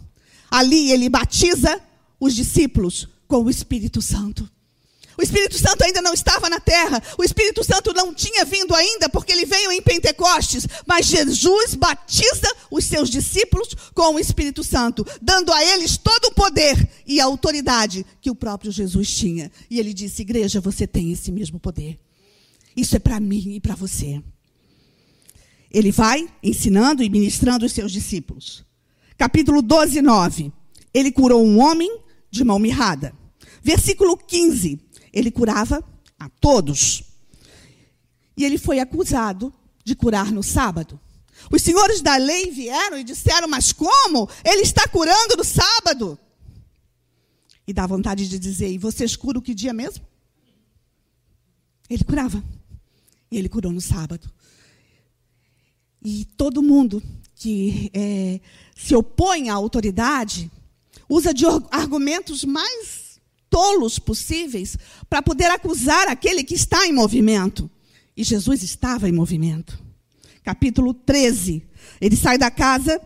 Ali 0.50 0.92
ele 0.92 1.10
batiza 1.10 1.82
os 2.20 2.36
discípulos 2.36 3.08
com 3.28 3.44
o 3.44 3.50
Espírito 3.50 4.02
Santo. 4.02 4.48
O 5.22 5.24
Espírito 5.24 5.56
Santo 5.56 5.84
ainda 5.84 6.02
não 6.02 6.16
estava 6.16 6.50
na 6.50 6.60
terra. 6.60 7.00
O 7.16 7.24
Espírito 7.24 7.64
Santo 7.64 7.94
não 7.94 8.12
tinha 8.12 8.44
vindo 8.44 8.74
ainda, 8.74 9.08
porque 9.08 9.32
ele 9.32 9.46
veio 9.46 9.72
em 9.72 9.80
Pentecostes. 9.80 10.66
Mas 10.88 11.06
Jesus 11.06 11.76
batiza 11.76 12.52
os 12.72 12.86
seus 12.86 13.08
discípulos 13.08 13.76
com 13.94 14.16
o 14.16 14.20
Espírito 14.20 14.64
Santo, 14.64 15.06
dando 15.22 15.54
a 15.54 15.64
eles 15.64 15.96
todo 15.96 16.26
o 16.26 16.34
poder 16.34 16.90
e 17.06 17.22
a 17.22 17.26
autoridade 17.26 18.04
que 18.20 18.32
o 18.32 18.36
próprio 18.36 18.72
Jesus 18.72 19.16
tinha. 19.16 19.52
E 19.70 19.80
ele 19.80 19.94
disse: 19.94 20.24
Igreja, 20.24 20.60
você 20.60 20.88
tem 20.88 21.12
esse 21.12 21.32
mesmo 21.32 21.60
poder. 21.60 22.00
Isso 22.76 22.96
é 22.96 23.00
para 23.00 23.20
mim 23.20 23.54
e 23.54 23.60
para 23.60 23.76
você. 23.76 24.24
Ele 25.70 25.92
vai 25.92 26.28
ensinando 26.42 27.04
e 27.04 27.10
ministrando 27.12 27.64
os 27.64 27.74
seus 27.74 27.92
discípulos. 27.92 28.66
Capítulo 29.20 29.62
12, 29.62 30.02
9. 30.02 30.52
Ele 30.92 31.12
curou 31.12 31.46
um 31.46 31.60
homem 31.60 31.96
de 32.32 32.44
mão 32.44 32.58
mirrada. 32.58 33.14
Versículo 33.64 34.18
15 34.18 34.90
ele 35.12 35.32
curava 35.32 35.84
a 36.20 36.30
todos. 36.30 37.04
E 38.38 38.46
ele 38.46 38.58
foi 38.58 38.80
acusado 38.80 39.54
de 39.84 39.96
curar 39.96 40.32
no 40.32 40.44
sábado. 40.44 41.00
Os 41.52 41.62
senhores 41.62 42.02
da 42.02 42.18
lei 42.18 42.52
vieram 42.52 42.98
e 42.98 43.04
disseram: 43.04 43.48
Mas 43.48 43.72
como? 43.72 44.30
Ele 44.44 44.62
está 44.62 44.88
curando 44.88 45.36
no 45.38 45.44
sábado. 45.44 46.18
E 47.68 47.74
dá 47.74 47.88
vontade 47.88 48.28
de 48.28 48.38
dizer: 48.38 48.70
E 48.70 48.78
vocês 48.78 49.16
curam 49.16 49.42
que 49.42 49.54
dia 49.54 49.74
mesmo? 49.74 50.06
Ele 51.90 52.04
curava. 52.04 52.44
E 53.32 53.38
ele 53.38 53.50
curou 53.50 53.72
no 53.72 53.82
sábado. 53.82 54.32
E 56.04 56.26
todo 56.38 56.64
mundo 56.64 57.02
que 57.36 57.90
é, 57.94 58.40
se 58.76 58.96
opõe 58.96 59.50
à 59.50 59.54
autoridade 59.54 60.52
usa 61.08 61.34
de 61.34 61.46
argumentos 61.72 62.44
mais 62.46 63.01
tolos 63.52 64.00
possíveis 64.00 64.78
para 65.10 65.22
poder 65.22 65.52
acusar 65.52 66.08
aquele 66.08 66.44
que 66.44 66.56
está 66.56 66.88
em 66.88 66.94
movimento. 66.94 67.70
E 68.16 68.24
Jesus 68.24 68.64
estava 68.64 69.08
em 69.08 69.12
movimento. 69.12 69.78
Capítulo 70.44 70.94
13. 70.94 71.62
Ele 72.00 72.16
sai 72.16 72.38
da 72.38 72.50
casa 72.50 73.00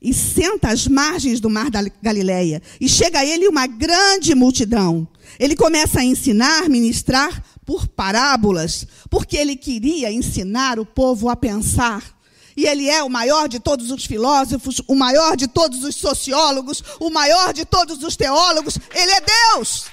e 0.00 0.12
senta 0.12 0.70
às 0.70 0.88
margens 0.88 1.40
do 1.40 1.48
mar 1.48 1.70
da 1.70 1.82
Galileia. 2.02 2.60
E 2.80 2.88
chega 2.88 3.20
a 3.20 3.24
ele 3.24 3.46
uma 3.46 3.66
grande 3.66 4.34
multidão. 4.34 5.06
Ele 5.38 5.54
começa 5.54 6.00
a 6.00 6.04
ensinar, 6.04 6.68
ministrar 6.68 7.42
por 7.64 7.86
parábolas, 7.86 8.86
porque 9.08 9.36
ele 9.36 9.54
queria 9.54 10.12
ensinar 10.12 10.80
o 10.80 10.84
povo 10.84 11.28
a 11.28 11.36
pensar. 11.36 12.20
E 12.56 12.66
ele 12.66 12.88
é 12.88 13.02
o 13.02 13.08
maior 13.08 13.48
de 13.48 13.58
todos 13.58 13.90
os 13.90 14.04
filósofos, 14.04 14.80
o 14.86 14.94
maior 14.94 15.36
de 15.36 15.46
todos 15.46 15.84
os 15.84 15.94
sociólogos, 15.94 16.82
o 17.00 17.10
maior 17.10 17.52
de 17.52 17.64
todos 17.64 18.02
os 18.02 18.16
teólogos. 18.16 18.78
Ele 18.94 19.12
é 19.12 19.20
Deus. 19.20 19.86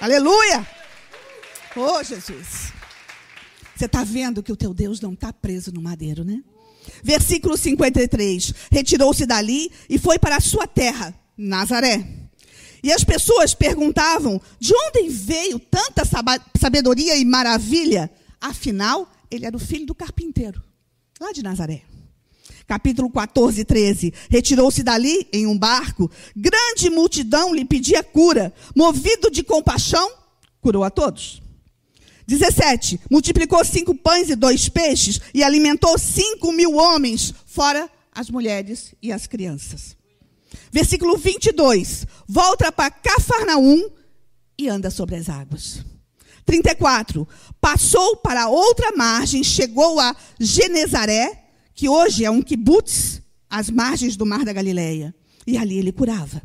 Aleluia! 0.00 0.66
Oh, 1.76 2.02
Jesus. 2.02 2.72
Você 3.76 3.86
está 3.86 4.04
vendo 4.04 4.42
que 4.42 4.52
o 4.52 4.56
teu 4.56 4.74
Deus 4.74 5.00
não 5.00 5.12
está 5.12 5.32
preso 5.32 5.72
no 5.72 5.80
madeiro, 5.80 6.24
né? 6.24 6.42
Versículo 7.02 7.56
53. 7.56 8.52
Retirou-se 8.70 9.24
dali 9.26 9.70
e 9.88 9.98
foi 9.98 10.18
para 10.18 10.36
a 10.36 10.40
sua 10.40 10.66
terra, 10.66 11.14
Nazaré. 11.36 12.06
E 12.82 12.92
as 12.92 13.04
pessoas 13.04 13.54
perguntavam: 13.54 14.40
de 14.58 14.74
onde 14.74 15.08
veio 15.08 15.58
tanta 15.58 16.02
sabedoria 16.58 17.16
e 17.16 17.24
maravilha? 17.24 18.10
Afinal, 18.40 19.10
ele 19.30 19.46
era 19.46 19.56
o 19.56 19.60
filho 19.60 19.86
do 19.86 19.94
carpinteiro, 19.94 20.62
lá 21.20 21.32
de 21.32 21.42
Nazaré. 21.42 21.82
Capítulo 22.70 23.10
14, 23.10 23.64
13. 23.64 24.14
Retirou-se 24.30 24.84
dali 24.84 25.26
em 25.32 25.44
um 25.44 25.58
barco. 25.58 26.08
Grande 26.36 26.88
multidão 26.88 27.52
lhe 27.52 27.64
pedia 27.64 28.00
cura. 28.00 28.54
Movido 28.76 29.28
de 29.28 29.42
compaixão, 29.42 30.08
curou 30.60 30.84
a 30.84 30.88
todos. 30.88 31.42
17. 32.28 33.00
Multiplicou 33.10 33.64
cinco 33.64 33.92
pães 33.92 34.30
e 34.30 34.36
dois 34.36 34.68
peixes 34.68 35.20
e 35.34 35.42
alimentou 35.42 35.98
cinco 35.98 36.52
mil 36.52 36.76
homens, 36.76 37.34
fora 37.44 37.90
as 38.12 38.30
mulheres 38.30 38.94
e 39.02 39.10
as 39.10 39.26
crianças. 39.26 39.96
Versículo 40.70 41.16
22. 41.16 42.06
Volta 42.28 42.70
para 42.70 42.88
Cafarnaum 42.88 43.90
e 44.56 44.68
anda 44.68 44.92
sobre 44.92 45.16
as 45.16 45.28
águas. 45.28 45.84
34. 46.46 47.26
Passou 47.60 48.18
para 48.18 48.46
outra 48.48 48.92
margem, 48.96 49.42
chegou 49.42 49.98
a 49.98 50.14
Genezaré 50.38 51.39
que 51.80 51.88
hoje 51.88 52.26
é 52.26 52.30
um 52.30 52.42
kibutz, 52.42 53.22
às 53.48 53.70
margens 53.70 54.14
do 54.14 54.26
mar 54.26 54.44
da 54.44 54.52
Galileia. 54.52 55.14
E 55.46 55.56
ali 55.56 55.78
ele 55.78 55.90
curava. 55.90 56.42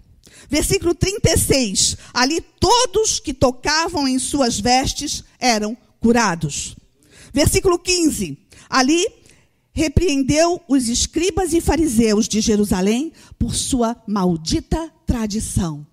Versículo 0.50 0.96
36. 0.96 1.98
Ali 2.14 2.40
todos 2.40 3.20
que 3.20 3.34
tocavam 3.34 4.08
em 4.08 4.18
suas 4.18 4.62
vestes 4.62 5.26
eram 5.38 5.76
curados. 6.00 6.74
Versículo 7.34 7.78
15. 7.78 8.38
Ali 8.70 9.06
repreendeu 9.74 10.62
os 10.70 10.88
escribas 10.88 11.52
e 11.52 11.60
fariseus 11.60 12.30
de 12.30 12.40
Jerusalém 12.40 13.12
por 13.38 13.54
sua 13.54 14.02
maldita 14.08 14.90
tradição. 15.06 15.86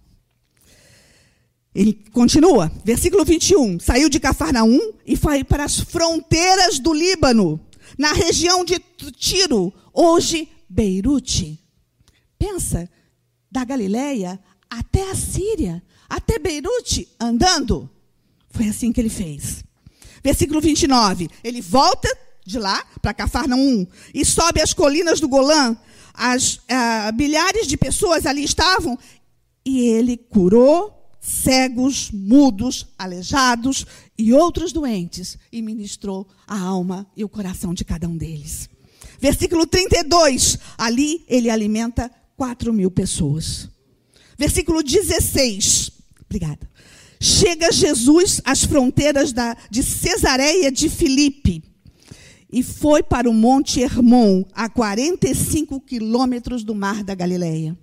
Ele 1.74 1.94
continua, 2.12 2.70
versículo 2.84 3.24
21. 3.24 3.80
Saiu 3.80 4.08
de 4.08 4.20
Cafarnaum 4.20 4.92
e 5.04 5.16
foi 5.16 5.42
para 5.42 5.64
as 5.64 5.80
fronteiras 5.80 6.78
do 6.78 6.94
Líbano 6.94 7.60
na 7.98 8.12
região 8.12 8.64
de 8.64 8.78
Tiro, 9.12 9.72
hoje 9.92 10.48
Beirute. 10.68 11.58
Pensa, 12.38 12.88
da 13.50 13.64
Galileia 13.64 14.40
até 14.68 15.10
a 15.10 15.14
Síria, 15.14 15.82
até 16.08 16.38
Beirute, 16.38 17.06
andando. 17.20 17.88
Foi 18.50 18.68
assim 18.68 18.92
que 18.92 19.00
ele 19.00 19.10
fez. 19.10 19.62
Versículo 20.24 20.60
29. 20.60 21.28
Ele 21.44 21.60
volta 21.60 22.08
de 22.44 22.58
lá 22.58 22.84
para 23.00 23.14
Cafarnaum 23.14 23.86
e 24.14 24.24
sobe 24.24 24.60
as 24.60 24.72
colinas 24.72 25.20
do 25.20 25.28
Golã. 25.28 25.76
As 26.14 26.56
uh, 26.56 27.14
milhares 27.14 27.66
de 27.66 27.76
pessoas 27.76 28.26
ali 28.26 28.44
estavam 28.44 28.98
e 29.64 29.80
ele 29.80 30.16
curou 30.16 30.98
cegos, 31.20 32.10
mudos, 32.10 32.86
aleijados 32.98 33.86
e 34.18 34.32
outros 34.32 34.72
doentes 34.72 35.38
e 35.50 35.62
ministrou 35.62 36.28
a 36.46 36.58
alma 36.58 37.06
e 37.16 37.24
o 37.24 37.28
coração 37.28 37.72
de 37.72 37.84
cada 37.84 38.08
um 38.08 38.16
deles. 38.16 38.68
Versículo 39.18 39.66
32. 39.66 40.58
Ali 40.76 41.24
ele 41.28 41.48
alimenta 41.48 42.10
4 42.36 42.72
mil 42.72 42.90
pessoas. 42.90 43.68
Versículo 44.38 44.82
16. 44.82 45.92
Obrigada. 46.24 46.70
Chega 47.20 47.70
Jesus 47.70 48.40
às 48.44 48.64
fronteiras 48.64 49.32
da, 49.32 49.56
de 49.70 49.82
Cesareia 49.82 50.72
de 50.72 50.88
Filipe 50.88 51.62
e 52.52 52.62
foi 52.62 53.02
para 53.02 53.30
o 53.30 53.32
Monte 53.32 53.80
Hermon, 53.80 54.44
a 54.52 54.68
45 54.68 55.80
quilômetros 55.80 56.62
do 56.62 56.74
mar 56.74 57.02
da 57.02 57.14
Galileia. 57.14 57.78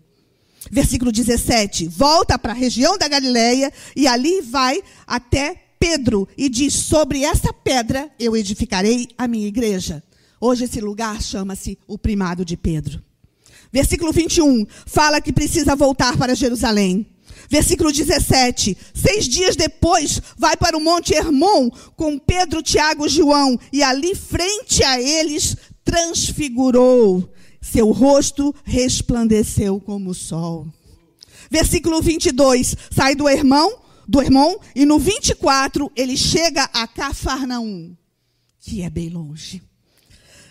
Versículo 0.70 1.12
17: 1.12 1.88
volta 1.88 2.38
para 2.38 2.52
a 2.52 2.56
região 2.56 2.98
da 2.98 3.08
Galileia 3.08 3.72
e 3.96 4.08
ali 4.08 4.42
vai 4.42 4.84
até 5.08 5.69
Pedro 5.80 6.28
e 6.38 6.50
diz: 6.50 6.74
Sobre 6.74 7.24
essa 7.24 7.54
pedra 7.54 8.12
eu 8.20 8.36
edificarei 8.36 9.08
a 9.18 9.28
minha 9.28 9.48
igreja. 9.48 10.04
Hoje 10.42 10.66
esse 10.66 10.82
lugar 10.82 11.22
chama-se 11.22 11.78
o 11.88 11.98
primado 11.98 12.44
de 12.44 12.58
Pedro. 12.58 13.02
Versículo 13.72 14.12
21 14.12 14.66
fala 14.86 15.22
que 15.22 15.32
precisa 15.32 15.76
voltar 15.76 16.18
para 16.18 16.36
Jerusalém. 16.36 17.08
Versículo 17.50 17.92
17: 17.92 18.78
Seis 18.94 19.28
dias 19.28 19.56
depois, 19.56 20.22
vai 20.38 20.58
para 20.58 20.78
o 20.78 20.82
Monte 20.82 21.14
Hermon 21.14 21.70
com 21.96 22.20
Pedro, 22.20 22.62
Tiago 22.62 23.06
e 23.06 23.10
João, 23.10 23.60
e 23.72 23.82
ali, 23.82 24.14
frente 24.16 24.84
a 24.84 25.02
eles, 25.02 25.56
transfigurou. 25.84 27.32
Seu 27.62 27.92
rosto 27.92 28.54
resplandeceu 28.64 29.80
como 29.80 30.12
o 30.12 30.16
sol. 30.16 30.68
Versículo 31.50 32.02
22, 32.02 32.76
sai 32.92 33.16
do 33.16 33.28
irmão, 33.28 33.80
do 34.10 34.20
irmão, 34.24 34.60
e 34.76 34.88
no 34.88 34.98
24 34.98 35.92
ele 35.96 36.18
chega 36.18 36.64
a 36.74 36.88
Cafarnaum, 36.88 37.96
que 38.60 38.82
é 38.82 38.90
bem 38.90 39.08
longe. 39.08 39.62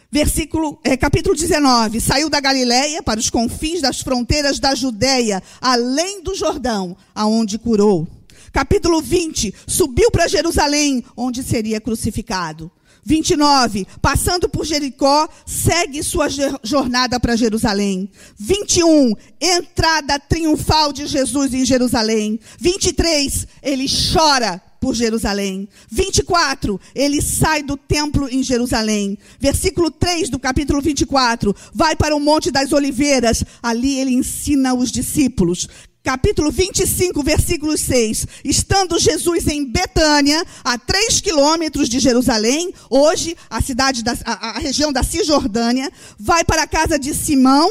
Versículo, 0.08 0.78
é, 0.84 0.96
capítulo 0.96 1.34
19. 1.34 2.00
Saiu 2.00 2.30
da 2.30 2.38
Galiléia 2.38 3.02
para 3.02 3.18
os 3.18 3.28
confins 3.28 3.80
das 3.80 4.00
fronteiras 4.00 4.60
da 4.60 4.76
Judéia, 4.76 5.42
além 5.60 6.22
do 6.22 6.36
Jordão, 6.36 6.96
aonde 7.12 7.58
curou. 7.58 8.06
Capítulo 8.52 9.02
20. 9.02 9.52
Subiu 9.66 10.08
para 10.12 10.28
Jerusalém, 10.28 11.04
onde 11.16 11.42
seria 11.42 11.80
crucificado. 11.80 12.70
29. 13.08 13.86
Passando 14.02 14.50
por 14.50 14.66
Jericó, 14.66 15.26
segue 15.46 16.02
sua 16.02 16.26
jornada 16.62 17.18
para 17.18 17.36
Jerusalém. 17.36 18.10
21. 18.38 19.14
Entrada 19.40 20.18
triunfal 20.18 20.92
de 20.92 21.06
Jesus 21.06 21.54
em 21.54 21.64
Jerusalém. 21.64 22.38
23. 22.60 23.46
Ele 23.62 23.86
chora 24.12 24.62
por 24.80 24.94
Jerusalém. 24.94 25.68
24, 25.90 26.80
ele 26.94 27.20
sai 27.20 27.62
do 27.62 27.76
templo 27.76 28.28
em 28.28 28.42
Jerusalém. 28.42 29.18
Versículo 29.38 29.90
3 29.90 30.28
do 30.30 30.38
capítulo 30.38 30.80
24, 30.80 31.54
vai 31.74 31.96
para 31.96 32.14
o 32.14 32.20
Monte 32.20 32.50
das 32.50 32.72
Oliveiras. 32.72 33.44
Ali 33.62 33.98
ele 33.98 34.12
ensina 34.12 34.74
os 34.74 34.90
discípulos. 34.90 35.68
Capítulo 36.02 36.50
25, 36.50 37.22
versículo 37.22 37.76
6. 37.76 38.26
Estando 38.42 38.98
Jesus 38.98 39.46
em 39.46 39.64
Betânia, 39.64 40.42
a 40.64 40.78
3 40.78 41.20
quilômetros 41.20 41.88
de 41.88 41.98
Jerusalém, 41.98 42.72
hoje 42.88 43.36
a 43.50 43.60
cidade 43.60 44.02
da 44.02 44.16
a, 44.24 44.56
a 44.56 44.58
região 44.58 44.90
da 44.90 45.02
Cisjordânia, 45.02 45.92
vai 46.18 46.44
para 46.44 46.62
a 46.62 46.66
casa 46.66 46.98
de 46.98 47.12
Simão 47.14 47.70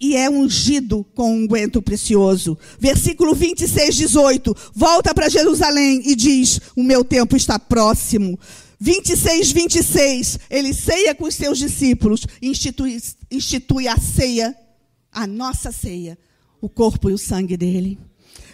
e 0.00 0.16
é 0.16 0.30
ungido 0.30 1.04
com 1.14 1.32
um 1.32 1.42
unguento 1.44 1.82
precioso. 1.82 2.56
Versículo 2.78 3.34
26, 3.34 3.96
18. 3.96 4.56
Volta 4.74 5.14
para 5.14 5.28
Jerusalém 5.28 6.02
e 6.04 6.14
diz: 6.14 6.60
O 6.76 6.82
meu 6.82 7.04
tempo 7.04 7.36
está 7.36 7.58
próximo. 7.58 8.38
26, 8.80 9.52
26. 9.52 10.38
Ele 10.48 10.72
ceia 10.72 11.14
com 11.14 11.24
os 11.24 11.34
seus 11.34 11.58
discípulos, 11.58 12.26
institui, 12.40 13.00
institui 13.30 13.88
a 13.88 13.96
ceia, 13.96 14.56
a 15.12 15.26
nossa 15.26 15.72
ceia, 15.72 16.16
o 16.60 16.68
corpo 16.68 17.10
e 17.10 17.12
o 17.12 17.18
sangue 17.18 17.56
dele. 17.56 17.98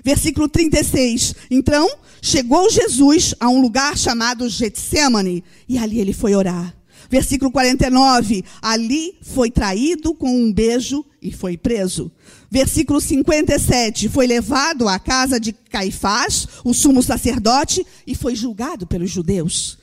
Versículo 0.03 0.49
36. 0.49 1.35
Então, 1.51 1.89
chegou 2.21 2.71
Jesus 2.71 3.35
a 3.39 3.49
um 3.49 3.61
lugar 3.61 3.97
chamado 3.97 4.49
Getsemane, 4.49 5.45
e 5.69 5.79
ali 5.79 6.01
ele 6.01 6.13
foi 6.13 6.35
orar. 6.35 6.75
Versículo 7.15 7.53
49. 7.53 8.45
Ali 8.61 9.17
foi 9.23 9.49
traído 9.49 10.17
com 10.17 10.37
um 10.37 10.53
beijo 10.53 11.05
e 11.23 11.31
foi 11.31 11.57
preso. 11.57 12.11
Versículo 12.51 13.01
57. 13.01 14.09
Foi 14.09 14.27
levado 14.27 14.89
à 14.89 14.99
casa 14.99 15.39
de 15.39 15.53
Caifás, 15.53 16.49
o 16.65 16.75
sumo 16.75 17.01
sacerdote, 17.05 17.87
e 18.05 18.17
foi 18.17 18.35
julgado 18.35 18.85
pelos 18.85 19.13
judeus. 19.13 19.79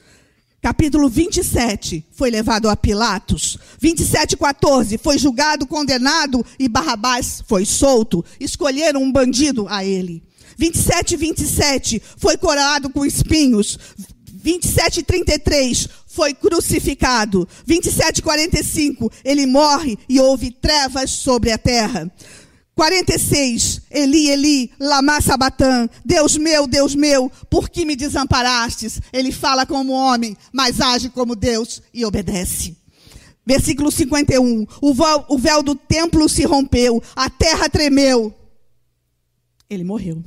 Capítulo 0.62 1.08
27, 1.08 2.06
foi 2.12 2.30
levado 2.30 2.68
a 2.68 2.76
Pilatos. 2.76 3.58
27, 3.80 4.36
14, 4.36 4.98
foi 4.98 5.18
julgado, 5.18 5.66
condenado 5.66 6.46
e 6.60 6.68
Barrabás 6.68 7.42
foi 7.48 7.64
solto. 7.64 8.26
Escolheram 8.42 9.02
um 9.02 9.12
bandido 9.12 9.68
a 9.70 9.86
ele. 9.86 10.22
27, 10.58 11.16
27, 11.16 12.02
foi 12.18 12.36
coroado 12.36 12.90
com 12.90 13.06
espinhos. 13.06 13.80
27, 14.44 15.04
33, 15.04 15.88
foi 16.14 16.34
crucificado. 16.34 17.48
27, 17.66 18.22
45, 18.22 19.12
ele 19.24 19.46
morre 19.46 19.98
e 20.08 20.20
houve 20.20 20.52
trevas 20.52 21.12
sobre 21.12 21.52
a 21.52 21.58
terra. 21.58 22.12
46, 22.76 23.82
Eli, 23.92 24.30
Eli, 24.30 24.72
lama 24.80 25.22
sabatã, 25.22 25.88
Deus 26.04 26.38
meu, 26.38 26.66
Deus 26.68 26.96
meu, 26.96 27.32
por 27.50 27.70
que 27.70 27.86
me 27.86 27.96
desamparastes? 27.96 29.00
Ele 29.12 29.32
fala 29.32 29.66
como 29.66 29.94
homem, 29.94 30.36
mas 30.52 30.80
age 30.82 31.10
como 31.10 31.36
Deus 31.36 31.82
e 31.94 32.06
obedece. 32.06 32.78
Versículo 33.46 33.92
51, 33.92 34.66
o 34.82 34.94
véu, 34.94 35.26
o 35.30 35.38
véu 35.38 35.64
do 35.64 35.76
templo 35.76 36.28
se 36.30 36.44
rompeu, 36.44 37.02
a 37.16 37.30
terra 37.30 37.70
tremeu. 37.70 38.34
Ele 39.70 39.84
morreu. 39.84 40.24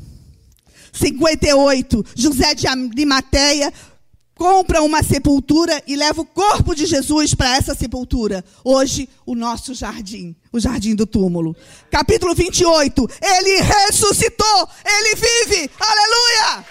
58, 0.92 2.04
José 2.14 2.54
de 2.54 2.66
Arimateia 2.66 3.72
compra 4.34 4.82
uma 4.82 5.02
sepultura 5.02 5.82
e 5.86 5.96
leva 5.96 6.20
o 6.20 6.26
corpo 6.26 6.74
de 6.74 6.86
Jesus 6.86 7.34
para 7.34 7.56
essa 7.56 7.74
sepultura. 7.74 8.44
Hoje, 8.64 9.08
o 9.24 9.34
nosso 9.34 9.74
jardim, 9.74 10.34
o 10.52 10.58
jardim 10.58 10.94
do 10.94 11.06
túmulo. 11.06 11.56
Capítulo 11.90 12.34
28. 12.34 13.08
Ele 13.22 13.60
ressuscitou, 13.62 14.68
ele 14.84 15.14
vive. 15.14 15.70
Aleluia! 15.78 16.64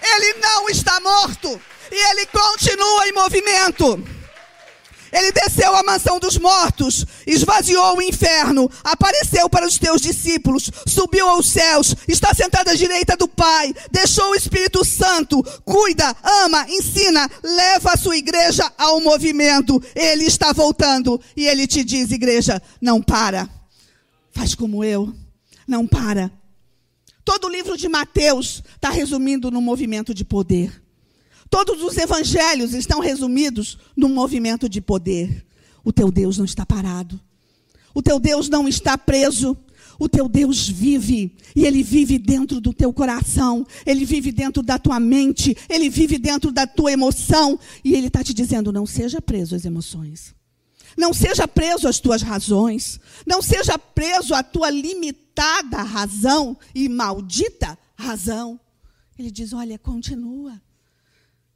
Ele 0.00 0.34
não 0.40 0.68
está 0.68 1.00
morto 1.00 1.60
e 1.90 2.10
ele 2.10 2.26
continua 2.26 3.08
em 3.08 3.12
movimento. 3.12 4.17
Ele 5.12 5.32
desceu 5.32 5.74
à 5.74 5.82
mansão 5.82 6.18
dos 6.18 6.38
mortos, 6.38 7.04
esvaziou 7.26 7.96
o 7.96 8.02
inferno, 8.02 8.70
apareceu 8.84 9.48
para 9.48 9.66
os 9.66 9.78
teus 9.78 10.00
discípulos, 10.00 10.70
subiu 10.86 11.28
aos 11.28 11.48
céus, 11.48 11.94
está 12.06 12.34
sentado 12.34 12.68
à 12.68 12.74
direita 12.74 13.16
do 13.16 13.28
Pai, 13.28 13.74
deixou 13.90 14.30
o 14.30 14.34
Espírito 14.34 14.84
Santo, 14.84 15.42
cuida, 15.64 16.14
ama, 16.44 16.66
ensina, 16.68 17.28
leva 17.42 17.92
a 17.92 17.96
sua 17.96 18.16
igreja 18.16 18.70
ao 18.76 19.00
movimento. 19.00 19.82
Ele 19.94 20.24
está 20.24 20.52
voltando 20.52 21.20
e 21.36 21.46
ele 21.46 21.66
te 21.66 21.82
diz, 21.82 22.10
igreja, 22.10 22.60
não 22.80 23.02
para. 23.02 23.48
Faz 24.32 24.54
como 24.54 24.84
eu, 24.84 25.12
não 25.66 25.86
para. 25.86 26.30
Todo 27.24 27.46
o 27.46 27.50
livro 27.50 27.76
de 27.76 27.88
Mateus 27.88 28.62
está 28.74 28.90
resumindo 28.90 29.50
no 29.50 29.60
movimento 29.60 30.14
de 30.14 30.24
poder. 30.24 30.87
Todos 31.50 31.82
os 31.82 31.96
evangelhos 31.96 32.74
estão 32.74 33.00
resumidos 33.00 33.78
num 33.96 34.08
movimento 34.08 34.68
de 34.68 34.80
poder. 34.80 35.46
O 35.84 35.92
teu 35.92 36.10
Deus 36.10 36.36
não 36.38 36.44
está 36.44 36.66
parado. 36.66 37.20
O 37.94 38.02
teu 38.02 38.18
Deus 38.20 38.48
não 38.48 38.68
está 38.68 38.98
preso. 38.98 39.56
O 39.98 40.08
teu 40.08 40.28
Deus 40.28 40.68
vive 40.68 41.36
e 41.56 41.66
ele 41.66 41.82
vive 41.82 42.18
dentro 42.18 42.60
do 42.60 42.72
teu 42.72 42.92
coração, 42.92 43.66
ele 43.84 44.04
vive 44.04 44.30
dentro 44.30 44.62
da 44.62 44.78
tua 44.78 45.00
mente, 45.00 45.56
ele 45.68 45.90
vive 45.90 46.18
dentro 46.18 46.52
da 46.52 46.68
tua 46.68 46.92
emoção 46.92 47.58
e 47.84 47.94
ele 47.94 48.06
está 48.06 48.22
te 48.22 48.32
dizendo: 48.32 48.70
não 48.72 48.86
seja 48.86 49.20
preso 49.20 49.56
às 49.56 49.64
emoções, 49.64 50.36
não 50.96 51.12
seja 51.12 51.48
preso 51.48 51.88
às 51.88 51.98
tuas 51.98 52.22
razões, 52.22 53.00
não 53.26 53.42
seja 53.42 53.76
preso 53.76 54.34
à 54.34 54.42
tua 54.44 54.70
limitada 54.70 55.82
razão 55.82 56.56
e 56.72 56.88
maldita 56.88 57.76
razão. 57.96 58.60
Ele 59.18 59.32
diz: 59.32 59.52
olha, 59.52 59.76
continua, 59.80 60.62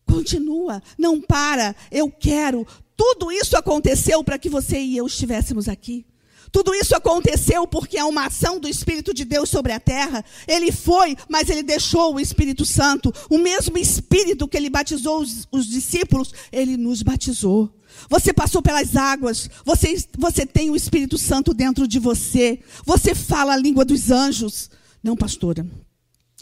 Continua, 0.07 0.83
não 0.99 1.21
para. 1.21 1.75
Eu 1.91 2.11
quero. 2.11 2.67
Tudo 2.97 3.33
isso 3.33 3.57
aconteceu 3.57 4.23
para 4.23 4.38
que 4.38 4.49
você 4.49 4.79
e 4.79 4.97
eu 4.97 5.07
estivéssemos 5.07 5.69
aqui. 5.69 6.05
Tudo 6.53 6.75
isso 6.75 6.95
aconteceu 6.95 7.67
porque 7.67 7.97
há 7.97 8.05
uma 8.05 8.27
ação 8.27 8.61
do 8.61 8.69
Espírito 8.69 9.15
de 9.15 9.25
Deus 9.25 9.49
sobre 9.49 9.73
a 9.73 9.81
terra. 9.81 10.23
Ele 10.47 10.71
foi, 10.71 11.17
mas 11.27 11.49
ele 11.49 11.62
deixou 11.62 12.15
o 12.15 12.21
Espírito 12.21 12.67
Santo. 12.67 13.12
O 13.31 13.38
mesmo 13.38 13.79
Espírito 13.79 14.47
que 14.47 14.59
ele 14.59 14.69
batizou 14.69 15.23
os, 15.23 15.49
os 15.51 15.67
discípulos, 15.67 16.33
ele 16.53 16.77
nos 16.77 17.03
batizou. 17.03 17.75
Você 18.09 18.33
passou 18.35 18.61
pelas 18.61 18.97
águas, 18.97 19.49
você, 19.65 19.97
você 20.19 20.45
tem 20.45 20.71
o 20.71 20.77
Espírito 20.77 21.17
Santo 21.17 21.55
dentro 21.55 21.88
de 21.88 21.99
você. 21.99 22.61
Você 22.85 23.15
fala 23.15 23.55
a 23.55 23.57
língua 23.57 23.85
dos 23.85 24.11
anjos. 24.11 24.71
Não, 25.03 25.17
pastora, 25.17 25.67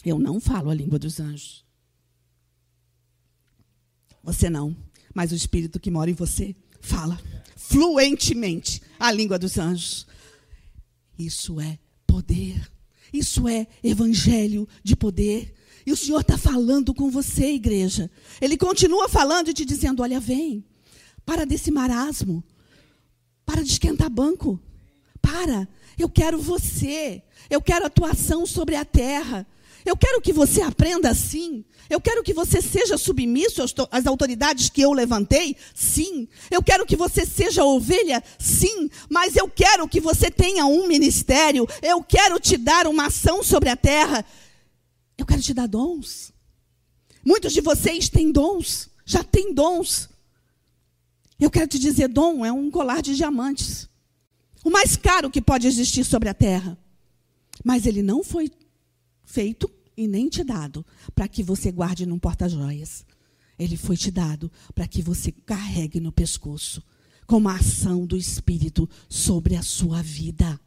eu 0.05 0.18
não 0.18 0.40
falo 0.40 0.70
a 0.70 0.75
língua 0.75 0.99
dos 0.99 1.20
anjos. 1.20 1.64
Você 4.22 4.50
não, 4.50 4.76
mas 5.14 5.33
o 5.33 5.35
Espírito 5.35 5.80
que 5.80 5.90
mora 5.90 6.11
em 6.11 6.14
você 6.14 6.54
fala 6.80 7.20
fluentemente 7.56 8.83
a 8.98 9.12
língua 9.12 9.38
dos 9.38 9.59
anjos. 9.59 10.06
Isso 11.18 11.61
é 11.61 11.78
poder. 12.06 12.70
Isso 13.12 13.46
é 13.48 13.66
evangelho 13.83 14.68
de 14.83 14.96
poder. 14.96 15.54
E 15.87 15.92
o 15.92 15.96
Senhor 15.96 16.20
está 16.20 16.37
falando 16.37 16.94
com 16.94 17.11
você, 17.11 17.52
igreja. 17.52 18.11
Ele 18.40 18.56
continua 18.56 19.09
falando 19.09 19.48
e 19.48 19.54
te 19.54 19.64
dizendo: 19.64 20.02
olha, 20.02 20.20
vem, 20.20 20.64
para 21.24 21.44
desse 21.44 21.70
marasmo, 21.70 22.42
para 23.44 23.62
de 23.62 23.72
esquentar 23.72 24.11
banco. 24.11 24.61
Para, 25.20 25.68
eu 25.98 26.09
quero 26.09 26.40
você, 26.40 27.22
eu 27.48 27.61
quero 27.61 27.87
atuação 27.87 28.46
sobre 28.46 28.74
a 28.74 28.85
terra. 28.85 29.46
Eu 29.90 29.96
quero 29.96 30.20
que 30.20 30.33
você 30.33 30.62
aprenda 30.62 31.11
assim. 31.11 31.64
Eu 31.88 32.00
quero 32.00 32.22
que 32.22 32.33
você 32.33 32.62
seja 32.62 32.96
submisso 32.96 33.61
às 33.90 34.07
autoridades 34.07 34.68
que 34.68 34.81
eu 34.81 34.92
levantei. 34.92 35.57
Sim. 35.74 36.29
Eu 36.48 36.62
quero 36.62 36.87
que 36.87 36.94
você 36.94 37.26
seja 37.26 37.64
ovelha. 37.64 38.22
Sim. 38.38 38.88
Mas 39.09 39.35
eu 39.35 39.48
quero 39.48 39.88
que 39.88 40.00
você 40.00 40.31
tenha 40.31 40.64
um 40.64 40.87
ministério. 40.87 41.66
Eu 41.83 42.05
quero 42.05 42.38
te 42.38 42.57
dar 42.57 42.87
uma 42.87 43.07
ação 43.07 43.42
sobre 43.42 43.68
a 43.68 43.74
terra. 43.74 44.24
Eu 45.18 45.26
quero 45.26 45.42
te 45.42 45.53
dar 45.53 45.66
dons. 45.66 46.33
Muitos 47.24 47.53
de 47.53 47.61
vocês 47.61 48.09
têm 48.09 48.31
dons. 48.31 48.88
Já 49.05 49.24
têm 49.24 49.53
dons. 49.53 50.09
Eu 51.40 51.50
quero 51.50 51.66
te 51.66 51.81
dizer: 51.81 52.07
dom 52.07 52.46
é 52.46 52.53
um 52.53 52.70
colar 52.70 53.03
de 53.03 53.16
diamantes. 53.16 53.88
O 54.62 54.70
mais 54.70 54.96
caro 54.96 55.29
que 55.29 55.42
pode 55.42 55.66
existir 55.66 56.05
sobre 56.05 56.29
a 56.29 56.35
terra. 56.35 56.79
Mas 57.64 57.87
ele 57.87 58.05
não 58.05 58.22
foi 58.22 58.53
feito 59.24 59.80
e 60.01 60.09
nem 60.09 60.31
te 60.31 60.43
dado 60.43 60.85
para 61.15 61.29
que 61.29 61.43
você 61.43 61.71
guarde 61.71 62.07
num 62.07 62.19
porta-joias. 62.19 63.05
Ele 63.59 63.77
foi 63.77 63.99
te 63.99 64.11
dado 64.11 64.51
para 64.75 64.89
que 64.89 65.03
você 65.03 65.31
carregue 65.31 66.01
no 66.01 66.11
pescoço, 66.11 66.83
como 67.27 67.51
a 67.51 67.57
ação 67.57 68.07
do 68.07 68.17
Espírito 68.17 68.89
sobre 69.11 69.57
a 69.57 69.63
sua 69.63 70.01
vida. 70.01 70.59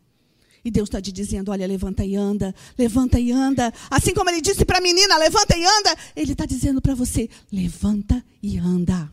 E 0.64 0.70
Deus 0.70 0.88
está 0.88 1.02
te 1.02 1.12
dizendo: 1.12 1.50
olha, 1.50 1.66
levanta 1.66 2.06
e 2.06 2.16
anda, 2.16 2.54
levanta 2.78 3.20
e 3.20 3.32
anda. 3.32 3.74
Assim 3.90 4.14
como 4.14 4.30
ele 4.30 4.40
disse 4.40 4.64
para 4.64 4.78
a 4.78 4.82
menina: 4.82 5.18
levanta 5.18 5.58
e 5.58 5.66
anda. 5.66 5.98
Ele 6.16 6.34
está 6.34 6.46
dizendo 6.46 6.80
para 6.80 6.94
você: 6.94 7.28
levanta 7.52 8.24
e 8.42 8.60
anda. 8.60 9.12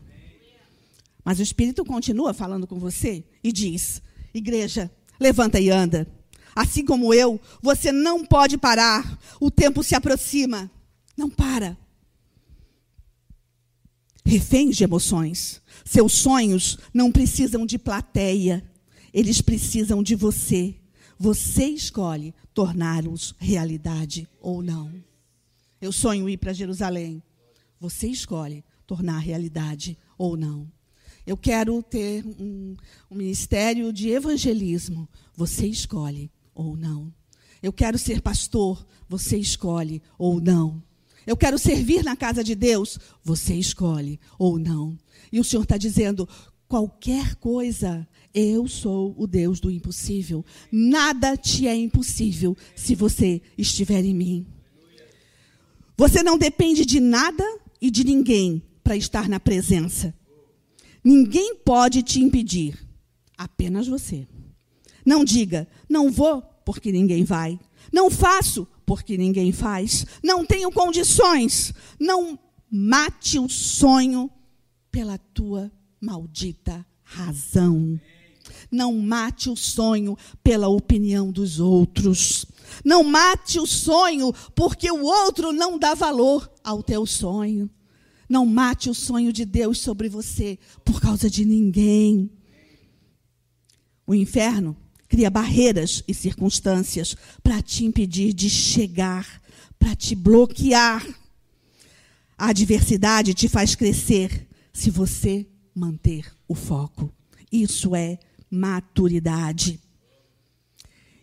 Mas 1.25 1.39
o 1.39 1.43
Espírito 1.43 1.83
continua 1.83 2.31
falando 2.31 2.67
com 2.67 2.77
você 2.77 3.25
e 3.43 3.51
diz: 3.51 4.03
igreja, 4.31 4.89
levanta 5.19 5.59
e 5.59 5.71
anda. 5.71 6.07
Assim 6.55 6.85
como 6.85 7.13
eu, 7.13 7.39
você 7.61 7.91
não 7.91 8.25
pode 8.25 8.57
parar. 8.57 9.19
O 9.39 9.49
tempo 9.49 9.83
se 9.83 9.95
aproxima. 9.95 10.69
Não 11.15 11.29
para. 11.29 11.77
Reféns 14.25 14.77
de 14.77 14.83
emoções. 14.83 15.61
Seus 15.83 16.13
sonhos 16.13 16.77
não 16.93 17.11
precisam 17.11 17.65
de 17.65 17.77
plateia. 17.77 18.63
Eles 19.13 19.41
precisam 19.41 20.03
de 20.03 20.15
você. 20.15 20.75
Você 21.17 21.65
escolhe 21.65 22.33
torná-los 22.53 23.35
realidade 23.37 24.27
ou 24.39 24.61
não. 24.61 24.91
Eu 25.81 25.91
sonho 25.91 26.29
ir 26.29 26.37
para 26.37 26.53
Jerusalém. 26.53 27.21
Você 27.79 28.07
escolhe 28.07 28.63
tornar 28.85 29.19
realidade 29.19 29.97
ou 30.17 30.37
não. 30.37 30.71
Eu 31.25 31.37
quero 31.37 31.81
ter 31.83 32.25
um, 32.25 32.75
um 33.09 33.15
ministério 33.15 33.91
de 33.93 34.09
evangelismo. 34.09 35.07
Você 35.35 35.67
escolhe 35.67 36.31
ou 36.65 36.77
não. 36.77 37.13
Eu 37.61 37.71
quero 37.71 37.97
ser 37.97 38.21
pastor, 38.21 38.85
você 39.07 39.37
escolhe 39.37 40.01
ou 40.17 40.41
não. 40.41 40.81
Eu 41.25 41.37
quero 41.37 41.59
servir 41.59 42.03
na 42.03 42.15
casa 42.15 42.43
de 42.43 42.55
Deus, 42.55 42.97
você 43.23 43.53
escolhe 43.53 44.19
ou 44.39 44.57
não. 44.57 44.97
E 45.31 45.39
o 45.39 45.43
Senhor 45.43 45.63
está 45.63 45.77
dizendo: 45.77 46.27
qualquer 46.67 47.35
coisa, 47.35 48.07
eu 48.33 48.67
sou 48.67 49.13
o 49.17 49.27
Deus 49.27 49.59
do 49.59 49.69
impossível. 49.69 50.43
Nada 50.71 51.37
te 51.37 51.67
é 51.67 51.75
impossível 51.75 52.57
se 52.75 52.95
você 52.95 53.41
estiver 53.57 54.03
em 54.03 54.15
mim. 54.15 54.47
Você 55.95 56.23
não 56.23 56.37
depende 56.37 56.85
de 56.85 56.99
nada 56.99 57.45
e 57.79 57.91
de 57.91 58.03
ninguém 58.03 58.63
para 58.83 58.95
estar 58.95 59.29
na 59.29 59.39
presença. 59.39 60.13
Ninguém 61.03 61.55
pode 61.55 62.01
te 62.01 62.19
impedir, 62.21 62.77
apenas 63.37 63.87
você. 63.87 64.27
Não 65.05 65.23
diga, 65.23 65.67
não 65.89 66.09
vou 66.11 66.50
porque 66.65 66.91
ninguém 66.91 67.23
vai. 67.23 67.59
Não 67.91 68.09
faço 68.09 68.67
porque 68.85 69.17
ninguém 69.17 69.51
faz. 69.51 70.05
Não 70.23 70.45
tenho 70.45 70.71
condições. 70.71 71.73
Não 71.99 72.37
mate 72.69 73.39
o 73.39 73.49
sonho 73.49 74.29
pela 74.91 75.17
tua 75.17 75.71
maldita 75.99 76.85
razão. 77.03 77.99
Não 78.71 78.97
mate 78.97 79.49
o 79.49 79.55
sonho 79.55 80.17
pela 80.43 80.67
opinião 80.67 81.31
dos 81.31 81.59
outros. 81.59 82.45
Não 82.83 83.03
mate 83.03 83.59
o 83.59 83.67
sonho 83.67 84.33
porque 84.55 84.91
o 84.91 85.03
outro 85.03 85.51
não 85.51 85.77
dá 85.77 85.93
valor 85.93 86.51
ao 86.63 86.81
teu 86.81 87.05
sonho. 87.05 87.69
Não 88.29 88.45
mate 88.45 88.89
o 88.89 88.93
sonho 88.93 89.33
de 89.33 89.43
Deus 89.43 89.79
sobre 89.79 90.07
você 90.07 90.57
por 90.85 91.01
causa 91.01 91.29
de 91.29 91.43
ninguém. 91.43 92.31
O 94.07 94.15
inferno 94.15 94.75
cria 95.11 95.29
barreiras 95.29 96.01
e 96.07 96.13
circunstâncias 96.13 97.17
para 97.43 97.61
te 97.61 97.83
impedir 97.83 98.31
de 98.31 98.49
chegar, 98.49 99.41
para 99.77 99.93
te 99.93 100.15
bloquear. 100.15 101.05
A 102.37 102.47
adversidade 102.47 103.33
te 103.33 103.49
faz 103.49 103.75
crescer 103.75 104.47
se 104.71 104.89
você 104.89 105.45
manter 105.75 106.33
o 106.47 106.55
foco. 106.55 107.13
Isso 107.51 107.93
é 107.93 108.17
maturidade. 108.49 109.81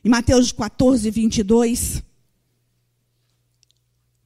Em 0.05 0.11
Mateus 0.11 0.53
14, 0.53 1.11
22, 1.11 2.03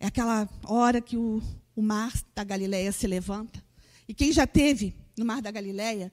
é 0.01 0.07
aquela 0.07 0.49
hora 0.65 1.01
que 1.01 1.17
o, 1.17 1.41
o 1.77 1.83
mar 1.83 2.13
da 2.35 2.43
Galileia 2.43 2.91
se 2.91 3.07
levanta. 3.07 3.65
E 4.09 4.13
quem 4.13 4.33
já 4.33 4.45
teve 4.45 4.93
no 5.17 5.25
mar 5.25 5.41
da 5.41 5.53
Galileia 5.53 6.13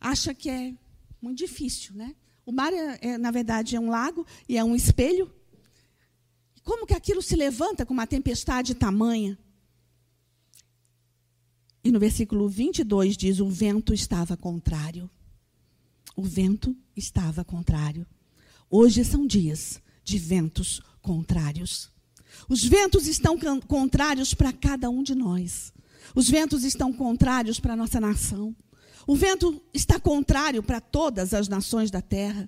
acha 0.00 0.32
que 0.32 0.48
é 0.48 0.72
muito 1.20 1.38
difícil, 1.38 1.96
né? 1.96 2.14
O 2.48 2.52
mar, 2.52 2.72
é, 2.72 2.98
é, 3.02 3.18
na 3.18 3.30
verdade, 3.30 3.76
é 3.76 3.80
um 3.80 3.90
lago 3.90 4.26
e 4.48 4.56
é 4.56 4.64
um 4.64 4.74
espelho. 4.74 5.30
Como 6.64 6.86
que 6.86 6.94
aquilo 6.94 7.20
se 7.20 7.36
levanta 7.36 7.84
com 7.84 7.92
uma 7.92 8.06
tempestade 8.06 8.74
tamanha? 8.74 9.38
E 11.84 11.92
no 11.92 12.00
versículo 12.00 12.48
22 12.48 13.18
diz: 13.18 13.38
o 13.38 13.50
vento 13.50 13.92
estava 13.92 14.34
contrário. 14.34 15.10
O 16.16 16.22
vento 16.22 16.74
estava 16.96 17.44
contrário. 17.44 18.06
Hoje 18.70 19.04
são 19.04 19.26
dias 19.26 19.78
de 20.02 20.18
ventos 20.18 20.80
contrários. 21.02 21.90
Os 22.48 22.64
ventos 22.64 23.06
estão 23.06 23.38
contrários 23.60 24.32
para 24.32 24.54
cada 24.54 24.88
um 24.88 25.02
de 25.02 25.14
nós. 25.14 25.70
Os 26.14 26.30
ventos 26.30 26.64
estão 26.64 26.94
contrários 26.94 27.60
para 27.60 27.74
a 27.74 27.76
nossa 27.76 28.00
nação. 28.00 28.56
O 29.08 29.16
vento 29.16 29.58
está 29.72 29.98
contrário 29.98 30.62
para 30.62 30.82
todas 30.82 31.32
as 31.32 31.48
nações 31.48 31.90
da 31.90 32.02
terra. 32.02 32.46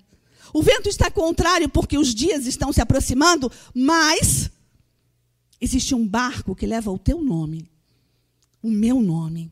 O 0.53 0.61
vento 0.61 0.87
está 0.87 1.09
contrário 1.09 1.67
porque 1.67 1.97
os 1.97 2.13
dias 2.13 2.45
estão 2.45 2.71
se 2.71 2.79
aproximando, 2.79 3.51
mas 3.73 4.51
existe 5.59 5.95
um 5.95 6.07
barco 6.07 6.55
que 6.55 6.67
leva 6.67 6.91
o 6.91 6.99
teu 6.99 7.19
nome, 7.19 7.67
o 8.61 8.69
meu 8.69 9.01
nome, 9.01 9.51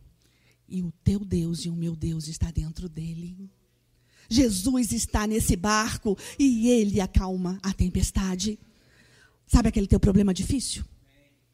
e 0.67 0.83
o 0.83 0.93
teu 1.03 1.25
Deus 1.25 1.65
e 1.65 1.69
o 1.71 1.75
meu 1.75 1.95
Deus 1.95 2.27
está 2.27 2.51
dentro 2.51 2.87
dele. 2.87 3.49
Jesus 4.29 4.91
está 4.91 5.25
nesse 5.25 5.55
barco 5.55 6.15
e 6.37 6.69
ele 6.69 7.01
acalma 7.01 7.57
a 7.63 7.73
tempestade. 7.73 8.59
Sabe 9.47 9.69
aquele 9.69 9.87
teu 9.87 9.99
problema 9.99 10.31
difícil? 10.31 10.85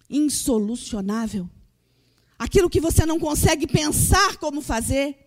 Insolucionável. 0.09 1.49
Aquilo 2.37 2.69
que 2.69 2.81
você 2.81 3.05
não 3.05 3.17
consegue 3.17 3.65
pensar 3.65 4.35
como 4.35 4.61
fazer. 4.61 5.24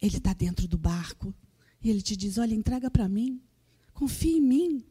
Ele 0.00 0.16
está 0.16 0.32
dentro 0.32 0.66
do 0.66 0.78
barco 0.78 1.34
e 1.82 1.90
ele 1.90 2.02
te 2.02 2.16
diz: 2.16 2.38
Olha, 2.38 2.54
entrega 2.54 2.90
para 2.90 3.08
mim, 3.08 3.40
confia 3.92 4.36
em 4.36 4.40
mim. 4.40 4.84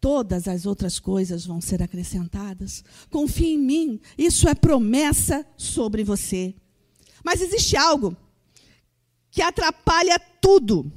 Todas 0.00 0.48
as 0.48 0.66
outras 0.66 0.98
coisas 0.98 1.46
vão 1.46 1.60
ser 1.60 1.80
acrescentadas. 1.80 2.82
Confie 3.08 3.54
em 3.54 3.58
mim, 3.58 4.00
isso 4.18 4.48
é 4.48 4.54
promessa 4.54 5.46
sobre 5.56 6.02
você. 6.02 6.56
Mas 7.24 7.40
existe 7.40 7.76
algo 7.76 8.16
que 9.30 9.40
atrapalha 9.40 10.18
tudo. 10.40 10.92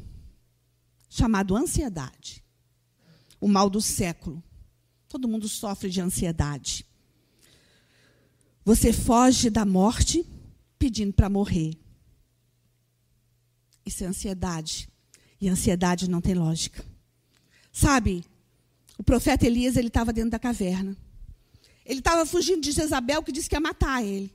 chamado 1.08 1.56
ansiedade. 1.56 2.44
O 3.40 3.48
mal 3.48 3.70
do 3.70 3.80
século. 3.80 4.44
Todo 5.08 5.28
mundo 5.28 5.48
sofre 5.48 5.90
de 5.90 6.02
ansiedade. 6.02 6.86
Você 8.66 8.92
foge 8.92 9.52
da 9.52 9.64
morte 9.64 10.26
pedindo 10.80 11.14
para 11.14 11.30
morrer. 11.30 11.78
Isso 13.86 14.04
é 14.04 14.08
ansiedade. 14.08 14.90
E 15.40 15.48
ansiedade 15.48 16.10
não 16.10 16.22
tem 16.22 16.34
lógica. 16.34 16.84
Sabe, 17.72 18.26
o 18.98 19.04
profeta 19.04 19.46
Elias 19.46 19.76
ele 19.76 19.90
estava 19.90 20.12
dentro 20.12 20.32
da 20.32 20.40
caverna. 20.40 20.96
Ele 21.86 22.00
estava 22.00 22.26
fugindo 22.26 22.62
de 22.62 22.72
Jezabel, 22.72 23.22
que 23.22 23.32
disse 23.32 23.48
que 23.48 23.56
ia 23.56 23.60
matar 23.60 24.04
ele. 24.04 24.34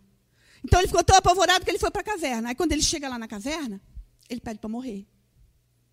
Então 0.63 0.79
ele 0.79 0.89
ficou 0.89 1.03
tão 1.03 1.17
apavorado 1.17 1.65
que 1.65 1.71
ele 1.71 1.79
foi 1.79 1.91
para 1.91 2.03
a 2.03 2.05
caverna. 2.05 2.51
Aí 2.51 2.55
quando 2.55 2.73
ele 2.73 2.83
chega 2.83 3.09
lá 3.09 3.19
na 3.19 3.27
caverna, 3.27 3.81
ele 4.29 4.41
pede 4.41 4.59
para 4.59 4.69
morrer. 4.69 5.07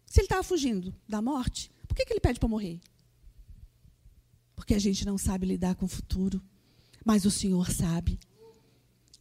Se 0.06 0.20
ele 0.20 0.26
estava 0.26 0.44
fugindo 0.44 0.94
da 1.08 1.22
morte, 1.22 1.72
por 1.88 1.96
que, 1.96 2.06
que 2.06 2.14
ele 2.14 2.20
pede 2.20 2.40
para 2.40 2.48
morrer? 2.48 2.80
Porque 4.56 4.74
a 4.74 4.80
gente 4.80 5.06
não 5.06 5.18
sabe 5.18 5.46
lidar 5.46 5.76
com 5.76 5.86
o 5.86 5.90
futuro, 5.90 6.42
mas 7.06 7.26
o 7.26 7.32
Senhor 7.32 7.72
sabe. 7.72 8.20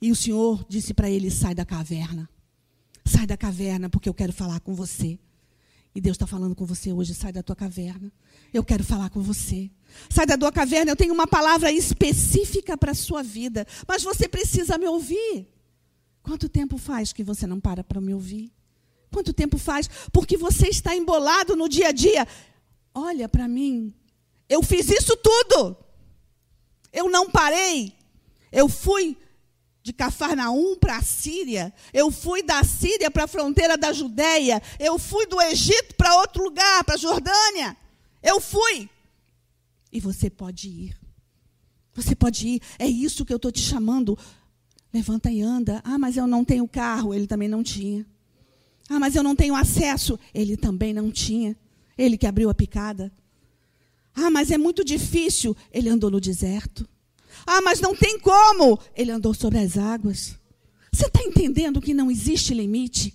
E 0.00 0.10
o 0.10 0.16
Senhor 0.16 0.64
disse 0.68 0.92
para 0.92 1.08
ele: 1.08 1.30
sai 1.30 1.54
da 1.54 1.64
caverna. 1.64 2.28
Sai 3.06 3.26
da 3.26 3.36
caverna, 3.36 3.88
porque 3.88 4.08
eu 4.08 4.14
quero 4.14 4.32
falar 4.32 4.60
com 4.60 4.74
você. 4.74 5.18
E 5.94 6.00
Deus 6.00 6.16
está 6.16 6.26
falando 6.26 6.54
com 6.54 6.66
você 6.66 6.92
hoje: 6.92 7.14
sai 7.14 7.32
da 7.32 7.42
tua 7.42 7.56
caverna. 7.56 8.12
Eu 8.52 8.62
quero 8.64 8.84
falar 8.84 9.08
com 9.08 9.22
você. 9.22 9.70
Sai 10.10 10.26
da 10.26 10.36
tua 10.36 10.52
caverna. 10.52 10.90
Eu 10.90 10.96
tenho 10.96 11.14
uma 11.14 11.26
palavra 11.26 11.72
específica 11.72 12.76
para 12.76 12.92
a 12.92 12.94
sua 12.94 13.22
vida. 13.22 13.66
Mas 13.88 14.02
você 14.02 14.28
precisa 14.28 14.76
me 14.76 14.86
ouvir. 14.86 15.48
Quanto 16.22 16.48
tempo 16.48 16.76
faz 16.76 17.12
que 17.12 17.22
você 17.22 17.46
não 17.46 17.60
para 17.60 17.84
para 17.84 18.00
me 18.00 18.12
ouvir? 18.12 18.52
Quanto 19.10 19.32
tempo 19.32 19.56
faz? 19.56 19.88
Porque 20.12 20.36
você 20.36 20.68
está 20.68 20.94
embolado 20.94 21.56
no 21.56 21.68
dia 21.68 21.88
a 21.88 21.92
dia. 21.92 22.26
Olha 22.92 23.28
para 23.28 23.46
mim. 23.46 23.94
Eu 24.48 24.62
fiz 24.62 24.90
isso 24.90 25.16
tudo. 25.16 25.76
Eu 26.92 27.08
não 27.08 27.30
parei. 27.30 27.94
Eu 28.50 28.68
fui 28.68 29.16
de 29.86 29.92
Cafarnaum 29.92 30.76
para 30.76 30.96
a 30.96 31.02
Síria. 31.02 31.72
Eu 31.94 32.10
fui 32.10 32.42
da 32.42 32.64
Síria 32.64 33.08
para 33.08 33.22
a 33.22 33.28
fronteira 33.28 33.78
da 33.78 33.92
Judéia. 33.92 34.60
Eu 34.80 34.98
fui 34.98 35.26
do 35.26 35.40
Egito 35.40 35.94
para 35.94 36.16
outro 36.16 36.42
lugar, 36.42 36.82
para 36.82 36.96
a 36.96 36.98
Jordânia. 36.98 37.76
Eu 38.20 38.40
fui. 38.40 38.90
E 39.92 40.00
você 40.00 40.28
pode 40.28 40.68
ir. 40.68 40.96
Você 41.94 42.16
pode 42.16 42.48
ir. 42.48 42.62
É 42.80 42.86
isso 42.88 43.24
que 43.24 43.32
eu 43.32 43.36
estou 43.36 43.52
te 43.52 43.60
chamando. 43.60 44.18
Levanta 44.92 45.30
e 45.30 45.40
anda. 45.40 45.80
Ah, 45.84 45.96
mas 45.96 46.16
eu 46.16 46.26
não 46.26 46.44
tenho 46.44 46.66
carro. 46.66 47.14
Ele 47.14 47.28
também 47.28 47.48
não 47.48 47.62
tinha. 47.62 48.04
Ah, 48.88 48.98
mas 48.98 49.14
eu 49.14 49.22
não 49.22 49.36
tenho 49.36 49.54
acesso. 49.54 50.18
Ele 50.34 50.56
também 50.56 50.92
não 50.92 51.12
tinha. 51.12 51.56
Ele 51.96 52.18
que 52.18 52.26
abriu 52.26 52.50
a 52.50 52.54
picada. 52.54 53.12
Ah, 54.16 54.30
mas 54.30 54.50
é 54.50 54.58
muito 54.58 54.84
difícil. 54.84 55.56
Ele 55.70 55.88
andou 55.88 56.10
no 56.10 56.20
deserto. 56.20 56.88
Ah, 57.44 57.60
mas 57.60 57.80
não 57.80 57.94
tem 57.94 58.18
como. 58.18 58.78
Ele 58.94 59.10
andou 59.10 59.34
sobre 59.34 59.58
as 59.58 59.76
águas. 59.76 60.38
Você 60.92 61.06
está 61.06 61.22
entendendo 61.22 61.80
que 61.80 61.92
não 61.92 62.10
existe 62.10 62.54
limite? 62.54 63.12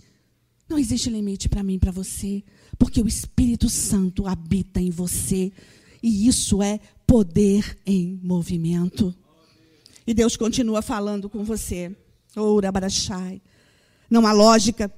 Não 0.69 0.77
existe 0.77 1.09
limite 1.09 1.49
para 1.49 1.63
mim 1.63 1.79
para 1.79 1.91
você. 1.91 2.43
Porque 2.77 3.01
o 3.01 3.07
Espírito 3.07 3.69
Santo 3.69 4.27
habita 4.27 4.81
em 4.81 4.89
você. 4.89 5.51
E 6.03 6.27
isso 6.27 6.61
é 6.61 6.79
poder 7.07 7.77
em 7.85 8.19
movimento. 8.21 9.15
E 10.05 10.13
Deus 10.13 10.35
continua 10.35 10.81
falando 10.81 11.29
com 11.29 11.43
você. 11.43 11.95
Oura 12.35 12.71
Barachai. 12.71 13.41
Não 14.09 14.25
há 14.25 14.31
lógica 14.31 14.91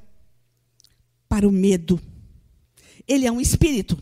para 1.28 1.48
o 1.48 1.52
medo. 1.52 2.00
Ele 3.08 3.26
é 3.26 3.32
um 3.32 3.42
espírito. 3.42 3.98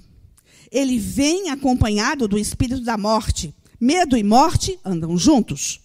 Ele 0.71 0.97
vem 0.97 1.49
acompanhado 1.49 2.27
do 2.27 2.37
espírito 2.37 2.81
da 2.81 2.97
morte. 2.97 3.53
Medo 3.83 4.15
e 4.15 4.23
morte 4.23 4.79
andam 4.85 5.17
juntos. 5.17 5.81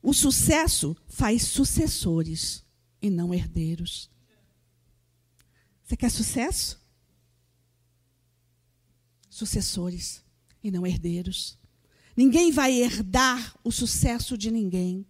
O 0.00 0.14
sucesso 0.14 0.96
faz 1.08 1.42
sucessores 1.42 2.64
e 3.02 3.10
não 3.10 3.34
herdeiros. 3.34 4.08
Você 5.82 5.96
quer 5.96 6.10
sucesso? 6.12 6.80
Sucessores 9.28 10.22
e 10.62 10.70
não 10.70 10.86
herdeiros. 10.86 11.58
Ninguém 12.16 12.52
vai 12.52 12.72
herdar 12.72 13.58
o 13.64 13.72
sucesso 13.72 14.38
de 14.38 14.52
ninguém. 14.52 15.04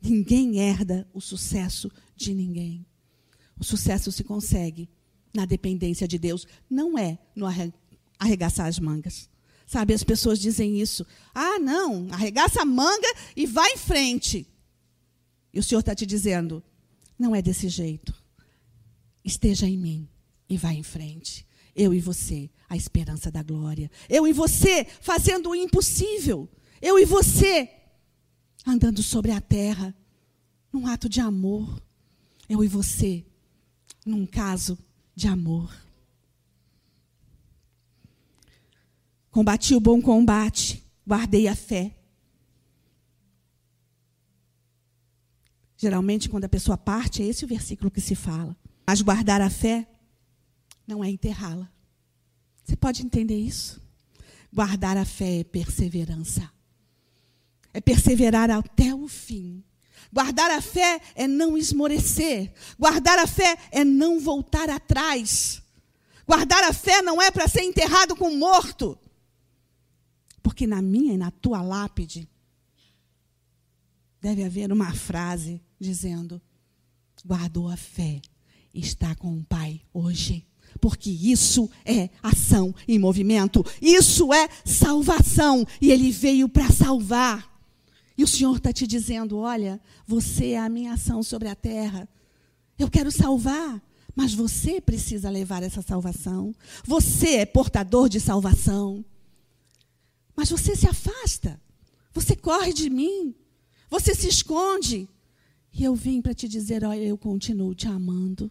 Ninguém 0.00 0.60
herda 0.60 1.08
o 1.12 1.20
sucesso 1.20 1.90
de 2.14 2.32
ninguém. 2.34 2.86
O 3.58 3.64
sucesso 3.64 4.12
se 4.12 4.22
consegue 4.22 4.88
na 5.34 5.44
dependência 5.44 6.06
de 6.06 6.18
Deus, 6.18 6.46
não 6.68 6.98
é 6.98 7.18
no 7.34 7.46
arregaçar 8.18 8.66
as 8.66 8.78
mangas. 8.78 9.29
Sabe, 9.70 9.94
as 9.94 10.02
pessoas 10.02 10.40
dizem 10.40 10.80
isso. 10.80 11.06
Ah, 11.32 11.56
não, 11.60 12.08
arregaça 12.10 12.60
a 12.60 12.64
manga 12.64 13.06
e 13.36 13.46
vai 13.46 13.70
em 13.74 13.76
frente. 13.76 14.44
E 15.54 15.60
o 15.60 15.62
Senhor 15.62 15.78
está 15.78 15.94
te 15.94 16.04
dizendo: 16.04 16.60
não 17.16 17.36
é 17.36 17.40
desse 17.40 17.68
jeito. 17.68 18.12
Esteja 19.24 19.68
em 19.68 19.78
mim 19.78 20.08
e 20.48 20.56
vá 20.56 20.72
em 20.72 20.82
frente. 20.82 21.46
Eu 21.72 21.94
e 21.94 22.00
você, 22.00 22.50
a 22.68 22.76
esperança 22.76 23.30
da 23.30 23.44
glória. 23.44 23.88
Eu 24.08 24.26
e 24.26 24.32
você, 24.32 24.84
fazendo 25.00 25.50
o 25.50 25.54
impossível. 25.54 26.48
Eu 26.82 26.98
e 26.98 27.04
você, 27.04 27.70
andando 28.66 29.04
sobre 29.04 29.30
a 29.30 29.40
terra, 29.40 29.94
num 30.72 30.84
ato 30.88 31.08
de 31.08 31.20
amor. 31.20 31.80
Eu 32.48 32.64
e 32.64 32.66
você, 32.66 33.24
num 34.04 34.26
caso 34.26 34.76
de 35.14 35.28
amor. 35.28 35.72
Combati 39.30 39.74
o 39.74 39.80
bom 39.80 40.02
combate, 40.02 40.84
guardei 41.06 41.46
a 41.46 41.54
fé. 41.54 41.96
Geralmente, 45.76 46.28
quando 46.28 46.44
a 46.44 46.48
pessoa 46.48 46.76
parte, 46.76 47.22
é 47.22 47.26
esse 47.26 47.44
o 47.44 47.48
versículo 47.48 47.90
que 47.90 48.00
se 48.00 48.14
fala. 48.14 48.56
Mas 48.86 49.00
guardar 49.00 49.40
a 49.40 49.48
fé 49.48 49.88
não 50.86 51.02
é 51.02 51.08
enterrá-la. 51.08 51.70
Você 52.64 52.76
pode 52.76 53.02
entender 53.02 53.38
isso? 53.38 53.80
Guardar 54.52 54.96
a 54.96 55.04
fé 55.04 55.38
é 55.38 55.44
perseverança. 55.44 56.50
É 57.72 57.80
perseverar 57.80 58.50
até 58.50 58.94
o 58.94 59.06
fim. 59.06 59.64
Guardar 60.12 60.50
a 60.50 60.60
fé 60.60 61.00
é 61.14 61.28
não 61.28 61.56
esmorecer. 61.56 62.52
Guardar 62.78 63.18
a 63.18 63.26
fé 63.26 63.56
é 63.70 63.84
não 63.84 64.18
voltar 64.18 64.68
atrás. 64.68 65.62
Guardar 66.26 66.64
a 66.64 66.72
fé 66.72 67.00
não 67.00 67.22
é 67.22 67.30
para 67.30 67.48
ser 67.48 67.62
enterrado 67.62 68.16
com 68.16 68.36
morto. 68.36 68.98
Porque 70.42 70.66
na 70.66 70.80
minha 70.80 71.14
e 71.14 71.18
na 71.18 71.30
tua 71.30 71.62
lápide 71.62 72.28
deve 74.20 74.44
haver 74.44 74.72
uma 74.72 74.92
frase 74.92 75.62
dizendo: 75.78 76.40
guardou 77.24 77.68
a 77.68 77.76
fé, 77.76 78.20
está 78.72 79.14
com 79.14 79.36
o 79.36 79.44
Pai 79.44 79.80
hoje. 79.92 80.46
Porque 80.80 81.10
isso 81.10 81.68
é 81.84 82.10
ação 82.22 82.72
em 82.86 82.98
movimento, 82.98 83.64
isso 83.82 84.32
é 84.32 84.48
salvação, 84.64 85.66
e 85.80 85.90
Ele 85.90 86.12
veio 86.12 86.48
para 86.48 86.70
salvar. 86.70 87.50
E 88.16 88.22
o 88.22 88.28
Senhor 88.28 88.56
está 88.56 88.72
te 88.72 88.86
dizendo: 88.86 89.38
olha, 89.38 89.80
você 90.06 90.50
é 90.50 90.58
a 90.58 90.68
minha 90.68 90.92
ação 90.92 91.22
sobre 91.22 91.48
a 91.48 91.54
terra. 91.54 92.08
Eu 92.78 92.88
quero 92.88 93.10
salvar, 93.10 93.82
mas 94.14 94.32
você 94.32 94.80
precisa 94.80 95.28
levar 95.28 95.62
essa 95.62 95.82
salvação. 95.82 96.54
Você 96.84 97.36
é 97.36 97.46
portador 97.46 98.08
de 98.08 98.20
salvação. 98.20 99.04
Mas 100.40 100.48
você 100.48 100.74
se 100.74 100.88
afasta. 100.88 101.60
Você 102.14 102.34
corre 102.34 102.72
de 102.72 102.88
mim. 102.88 103.34
Você 103.90 104.14
se 104.14 104.26
esconde. 104.26 105.06
E 105.70 105.84
eu 105.84 105.94
vim 105.94 106.22
para 106.22 106.32
te 106.32 106.48
dizer: 106.48 106.82
olha, 106.82 107.04
eu 107.04 107.18
continuo 107.18 107.74
te 107.74 107.86
amando. 107.86 108.50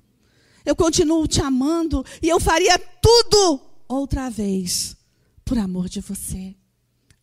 Eu 0.63 0.75
continuo 0.75 1.28
te 1.28 1.41
amando. 1.41 2.06
E 2.21 2.30
eu 2.30 2.39
faria 2.39 2.78
tudo 2.78 3.60
outra 3.88 4.30
vez 4.30 4.95
por 5.43 5.58
amor 5.58 5.89
de 5.89 5.99
você. 5.99 6.56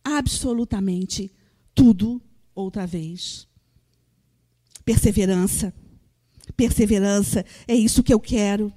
Absolutamente 0.03 1.31
tudo 1.73 2.21
outra 2.53 2.85
vez. 2.85 3.47
Perseverança. 4.83 5.73
Perseverança 6.57 7.45
é 7.65 7.73
isso 7.73 8.03
que 8.03 8.13
eu 8.13 8.19
quero. 8.19 8.69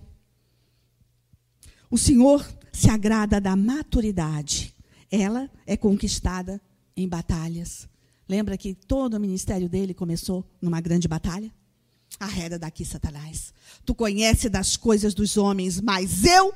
O 1.90 1.98
Senhor 1.98 2.48
se 2.72 2.88
agrada 2.88 3.40
da 3.40 3.56
maturidade 3.56 4.72
ela 5.10 5.50
é 5.66 5.76
conquistada 5.76 6.60
em 6.96 7.08
batalhas. 7.08 7.88
Lembra 8.28 8.56
que 8.56 8.74
todo 8.74 9.14
o 9.14 9.20
ministério 9.20 9.68
dele 9.68 9.92
começou 9.92 10.48
numa 10.60 10.80
grande 10.80 11.08
batalha? 11.08 11.52
Arreda 12.18 12.58
daqui, 12.58 12.84
Satanás. 12.84 13.52
Tu 13.84 13.94
conhece 13.94 14.48
das 14.48 14.76
coisas 14.76 15.14
dos 15.14 15.36
homens, 15.36 15.80
mas 15.80 16.24
eu 16.24 16.54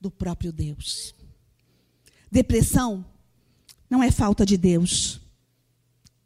do 0.00 0.10
próprio 0.10 0.52
Deus. 0.52 1.14
Depressão 2.30 3.04
não 3.88 4.02
é 4.02 4.10
falta 4.10 4.44
de 4.44 4.56
Deus. 4.56 5.20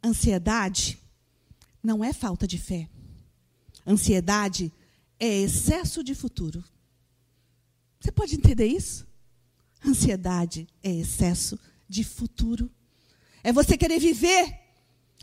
Ansiedade 0.03 0.99
não 1.81 2.03
é 2.03 2.13
falta 2.13 2.47
de 2.47 2.57
fé. 2.57 2.89
Ansiedade 3.85 4.71
é 5.19 5.27
excesso 5.27 6.03
de 6.03 6.13
futuro. 6.13 6.63
Você 7.99 8.11
pode 8.11 8.35
entender 8.35 8.65
isso? 8.65 9.07
Ansiedade 9.85 10.67
é 10.83 10.91
excesso 10.91 11.59
de 11.87 12.03
futuro. 12.03 12.69
É 13.43 13.51
você 13.51 13.77
querer 13.77 13.99
viver 13.99 14.59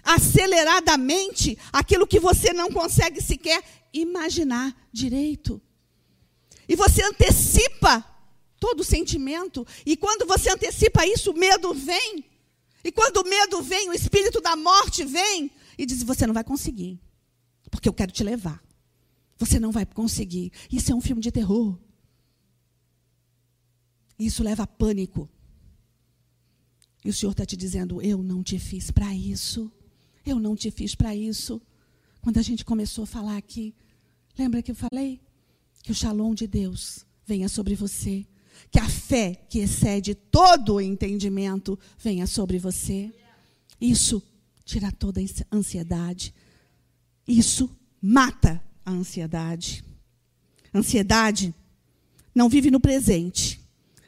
aceleradamente 0.02 1.58
aquilo 1.72 2.06
que 2.06 2.18
você 2.18 2.52
não 2.52 2.70
consegue 2.70 3.20
sequer 3.20 3.62
imaginar 3.92 4.74
direito. 4.92 5.60
E 6.68 6.76
você 6.76 7.02
antecipa 7.02 8.04
todo 8.58 8.84
sentimento, 8.84 9.66
e 9.86 9.96
quando 9.96 10.26
você 10.26 10.50
antecipa 10.50 11.06
isso, 11.06 11.30
o 11.30 11.38
medo 11.38 11.72
vem. 11.72 12.24
E 12.82 12.92
quando 12.92 13.18
o 13.18 13.28
medo 13.28 13.62
vem, 13.62 13.88
o 13.88 13.94
espírito 13.94 14.40
da 14.40 14.56
morte 14.56 15.04
vem 15.04 15.50
e 15.76 15.86
diz: 15.86 16.02
Você 16.02 16.26
não 16.26 16.34
vai 16.34 16.44
conseguir, 16.44 17.00
porque 17.70 17.88
eu 17.88 17.92
quero 17.92 18.12
te 18.12 18.22
levar. 18.22 18.62
Você 19.38 19.60
não 19.60 19.70
vai 19.70 19.86
conseguir. 19.86 20.52
Isso 20.70 20.90
é 20.90 20.94
um 20.94 21.00
filme 21.00 21.22
de 21.22 21.30
terror. 21.30 21.78
Isso 24.18 24.42
leva 24.42 24.64
a 24.64 24.66
pânico. 24.66 25.28
E 27.04 27.10
o 27.10 27.14
Senhor 27.14 27.32
está 27.32 27.46
te 27.46 27.56
dizendo: 27.56 28.02
Eu 28.02 28.22
não 28.22 28.42
te 28.42 28.58
fiz 28.58 28.90
para 28.90 29.14
isso. 29.14 29.70
Eu 30.26 30.38
não 30.38 30.56
te 30.56 30.70
fiz 30.70 30.94
para 30.94 31.14
isso. 31.14 31.60
Quando 32.20 32.38
a 32.38 32.42
gente 32.42 32.64
começou 32.64 33.04
a 33.04 33.06
falar 33.06 33.36
aqui, 33.36 33.74
lembra 34.36 34.62
que 34.62 34.70
eu 34.70 34.74
falei? 34.74 35.20
Que 35.82 35.92
o 35.92 35.94
shalom 35.94 36.34
de 36.34 36.46
Deus 36.46 37.06
venha 37.24 37.48
sobre 37.48 37.74
você. 37.74 38.26
Que 38.70 38.78
a 38.78 38.88
fé 38.88 39.34
que 39.48 39.60
excede 39.60 40.14
todo 40.14 40.74
o 40.74 40.80
entendimento 40.80 41.78
venha 41.96 42.26
sobre 42.26 42.58
você. 42.58 43.14
Isso 43.80 44.22
tira 44.64 44.90
toda 44.90 45.20
a 45.20 45.56
ansiedade. 45.56 46.34
Isso 47.26 47.70
mata 48.02 48.62
a 48.84 48.90
ansiedade. 48.90 49.84
Ansiedade 50.74 51.54
não 52.34 52.48
vive 52.48 52.70
no 52.70 52.80
presente. 52.80 53.60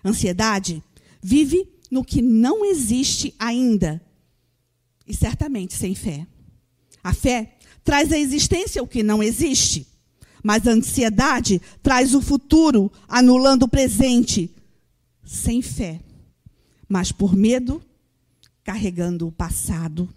Ansiedade 0.05 0.83
vive 1.23 1.69
no 1.91 2.05
que 2.05 2.23
não 2.23 2.65
existe 2.65 3.35
ainda. 3.39 4.01
E 5.07 5.15
certamente 5.15 5.75
sem 5.75 5.95
fé. 5.95 6.27
A 7.03 7.13
fé 7.13 7.57
traz 7.83 8.13
à 8.13 8.19
existência 8.19 8.83
o 8.83 8.87
que 8.87 9.03
não 9.03 9.23
existe. 9.23 9.87
Mas 10.43 10.67
a 10.67 10.73
ansiedade 10.73 11.61
traz 11.83 12.15
o 12.15 12.23
futuro, 12.23 12.91
anulando 13.09 13.65
o 13.65 13.69
presente. 13.69 14.51
Sem 15.25 15.61
fé. 15.61 16.01
Mas 16.89 17.13
por 17.13 17.37
medo, 17.37 17.83
carregando 18.65 19.27
o 19.27 19.33
passado. 19.33 20.09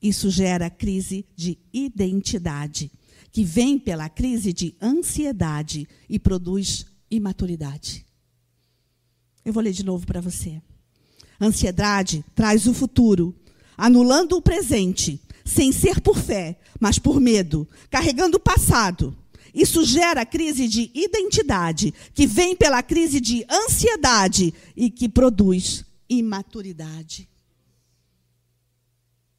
Isso 0.00 0.30
gera 0.30 0.70
crise 0.70 1.26
de 1.34 1.58
identidade, 1.72 2.92
que 3.32 3.42
vem 3.42 3.78
pela 3.78 4.08
crise 4.08 4.52
de 4.52 4.76
ansiedade 4.80 5.88
e 6.08 6.18
produz 6.18 6.86
imaturidade. 7.10 8.05
Eu 9.46 9.52
vou 9.52 9.62
ler 9.62 9.72
de 9.72 9.84
novo 9.84 10.04
para 10.04 10.20
você. 10.20 10.60
Ansiedade 11.40 12.24
traz 12.34 12.66
o 12.66 12.74
futuro, 12.74 13.32
anulando 13.78 14.36
o 14.36 14.42
presente, 14.42 15.22
sem 15.44 15.70
ser 15.70 16.00
por 16.00 16.18
fé, 16.18 16.58
mas 16.80 16.98
por 16.98 17.20
medo, 17.20 17.68
carregando 17.88 18.38
o 18.38 18.40
passado. 18.40 19.16
Isso 19.54 19.84
gera 19.84 20.26
crise 20.26 20.66
de 20.66 20.90
identidade, 20.92 21.94
que 22.12 22.26
vem 22.26 22.56
pela 22.56 22.82
crise 22.82 23.20
de 23.20 23.46
ansiedade 23.48 24.52
e 24.74 24.90
que 24.90 25.08
produz 25.08 25.84
imaturidade. 26.08 27.28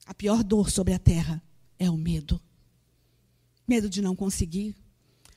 A 0.05 0.13
pior 0.13 0.41
dor 0.41 0.69
sobre 0.69 0.93
a 0.93 0.99
terra 0.99 1.43
é 1.77 1.89
o 1.89 1.97
medo. 1.97 2.39
Medo 3.67 3.89
de 3.89 4.01
não 4.01 4.15
conseguir, 4.15 4.73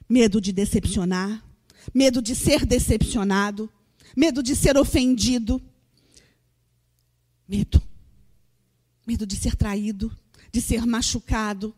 medo 0.09 0.41
de 0.41 0.53
decepcionar, 0.53 1.45
medo 1.93 2.23
de 2.23 2.37
ser 2.37 2.65
decepcionado, 2.65 3.69
medo 4.17 4.43
de 4.43 4.55
ser 4.57 4.77
ofendido, 4.77 5.61
medo. 7.49 7.83
Medo 9.07 9.27
de 9.27 9.37
ser 9.37 9.57
traído, 9.57 10.17
de 10.53 10.61
ser 10.61 10.87
machucado, 10.87 11.75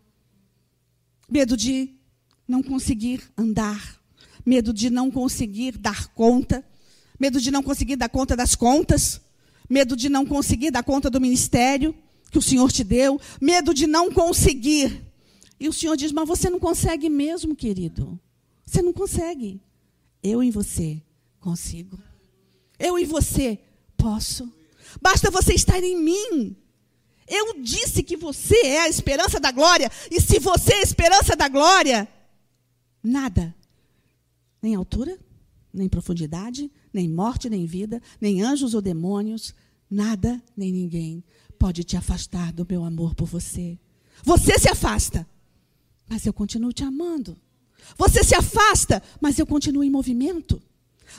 medo 1.28 1.56
de 1.56 1.94
não 2.46 2.62
conseguir 2.62 3.22
andar, 3.36 4.00
medo 4.44 4.72
de 4.72 4.90
não 4.90 5.10
conseguir 5.10 5.78
dar 5.78 6.08
conta, 6.08 6.64
medo 7.18 7.40
de 7.40 7.50
não 7.50 7.62
conseguir 7.62 7.96
dar 7.96 8.08
conta 8.08 8.36
das 8.36 8.54
contas, 8.54 9.20
medo 9.68 9.96
de 9.96 10.08
não 10.08 10.26
conseguir 10.26 10.70
dar 10.70 10.82
conta 10.82 11.08
do 11.08 11.20
ministério 11.20 11.94
que 12.30 12.38
o 12.38 12.42
Senhor 12.42 12.72
te 12.72 12.82
deu, 12.82 13.20
medo 13.40 13.72
de 13.72 13.86
não 13.86 14.10
conseguir. 14.10 15.02
E 15.60 15.68
o 15.68 15.72
Senhor 15.72 15.96
diz: 15.96 16.12
Mas 16.12 16.26
você 16.26 16.50
não 16.50 16.58
consegue 16.58 17.08
mesmo, 17.08 17.54
querido. 17.54 18.18
Você 18.64 18.82
não 18.82 18.92
consegue. 18.92 19.60
Eu 20.22 20.42
em 20.42 20.50
você 20.50 21.00
consigo. 21.38 21.98
Eu 22.82 22.98
e 22.98 23.04
você 23.04 23.60
posso. 23.96 24.52
Basta 25.00 25.30
você 25.30 25.54
estar 25.54 25.82
em 25.82 25.96
mim. 25.96 26.56
Eu 27.28 27.62
disse 27.62 28.02
que 28.02 28.16
você 28.16 28.56
é 28.66 28.80
a 28.80 28.88
esperança 28.88 29.38
da 29.38 29.52
glória. 29.52 29.88
E 30.10 30.20
se 30.20 30.40
você 30.40 30.74
é 30.74 30.78
a 30.78 30.82
esperança 30.82 31.36
da 31.36 31.48
glória, 31.48 32.08
nada, 33.00 33.54
nem 34.60 34.74
altura, 34.74 35.16
nem 35.72 35.88
profundidade, 35.88 36.70
nem 36.92 37.08
morte, 37.08 37.48
nem 37.48 37.64
vida, 37.64 38.02
nem 38.20 38.42
anjos 38.42 38.74
ou 38.74 38.82
demônios, 38.82 39.54
nada, 39.88 40.42
nem 40.56 40.72
ninguém 40.72 41.24
pode 41.58 41.84
te 41.84 41.96
afastar 41.96 42.52
do 42.52 42.66
meu 42.68 42.84
amor 42.84 43.14
por 43.14 43.26
você. 43.26 43.78
Você 44.24 44.58
se 44.58 44.68
afasta, 44.68 45.24
mas 46.08 46.26
eu 46.26 46.32
continuo 46.32 46.72
te 46.72 46.82
amando. 46.82 47.36
Você 47.96 48.24
se 48.24 48.34
afasta, 48.34 49.00
mas 49.20 49.38
eu 49.38 49.46
continuo 49.46 49.84
em 49.84 49.90
movimento. 49.90 50.60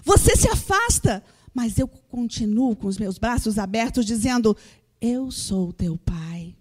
Você 0.04 0.36
se 0.36 0.50
afasta, 0.50 1.24
mas 1.54 1.78
eu 1.78 1.88
continuo 1.88 2.76
com 2.76 2.88
os 2.88 2.98
meus 2.98 3.18
braços 3.18 3.60
abertos, 3.60 4.06
dizendo: 4.06 4.58
Eu 5.00 5.30
sou 5.30 5.72
teu 5.72 5.98
pai. 5.98 6.56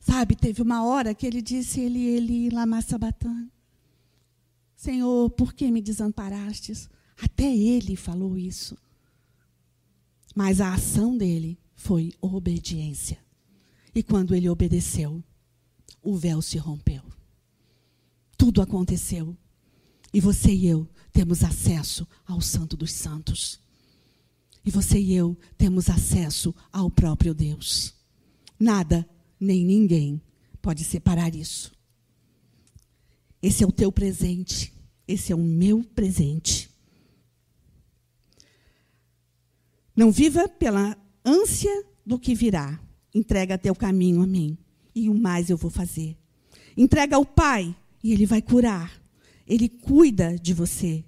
Sabe, 0.00 0.34
teve 0.34 0.62
uma 0.62 0.84
hora 0.84 1.14
que 1.14 1.26
ele 1.26 1.42
disse: 1.42 1.80
Ele, 1.80 2.04
ele, 2.04 2.50
lama 2.50 2.80
sabatã. 2.80 3.48
Senhor, 4.74 5.30
por 5.30 5.52
que 5.52 5.70
me 5.70 5.80
desamparastes? 5.80 6.88
Até 7.22 7.54
ele 7.54 7.94
falou 7.94 8.36
isso. 8.36 8.76
Mas 10.34 10.60
a 10.60 10.74
ação 10.74 11.16
dele 11.16 11.58
foi 11.74 12.12
obediência. 12.20 13.18
E 13.94 14.02
quando 14.02 14.34
ele 14.34 14.48
obedeceu, 14.48 15.22
o 16.02 16.16
véu 16.16 16.40
se 16.42 16.58
rompeu. 16.58 17.02
Tudo 18.36 18.62
aconteceu. 18.62 19.36
E 20.12 20.20
você 20.20 20.52
e 20.52 20.66
eu 20.66 20.88
temos 21.12 21.44
acesso 21.44 22.06
ao 22.26 22.40
Santo 22.40 22.76
dos 22.76 22.92
Santos. 22.92 23.60
E 24.64 24.70
você 24.70 24.98
e 24.98 25.14
eu 25.14 25.36
temos 25.58 25.90
acesso 25.90 26.54
ao 26.72 26.90
próprio 26.90 27.34
Deus. 27.34 27.94
Nada, 28.58 29.08
nem 29.38 29.64
ninguém 29.64 30.22
pode 30.60 30.84
separar 30.84 31.34
isso. 31.34 31.72
Esse 33.42 33.64
é 33.64 33.66
o 33.66 33.72
teu 33.72 33.90
presente. 33.90 34.72
Esse 35.06 35.32
é 35.32 35.34
o 35.34 35.42
meu 35.42 35.82
presente. 35.82 36.70
Não 39.96 40.12
viva 40.12 40.48
pela 40.48 40.96
ânsia 41.24 41.84
do 42.06 42.18
que 42.18 42.34
virá. 42.34 42.80
Entrega 43.12 43.58
teu 43.58 43.74
caminho 43.74 44.22
a 44.22 44.26
mim. 44.26 44.56
E 44.94 45.08
o 45.08 45.14
mais 45.14 45.50
eu 45.50 45.56
vou 45.56 45.70
fazer. 45.70 46.16
Entrega 46.76 47.16
ao 47.16 47.26
Pai 47.26 47.74
e 48.02 48.12
Ele 48.12 48.24
vai 48.24 48.40
curar. 48.40 49.01
Ele 49.52 49.68
cuida 49.68 50.38
de 50.38 50.54
você. 50.54 51.04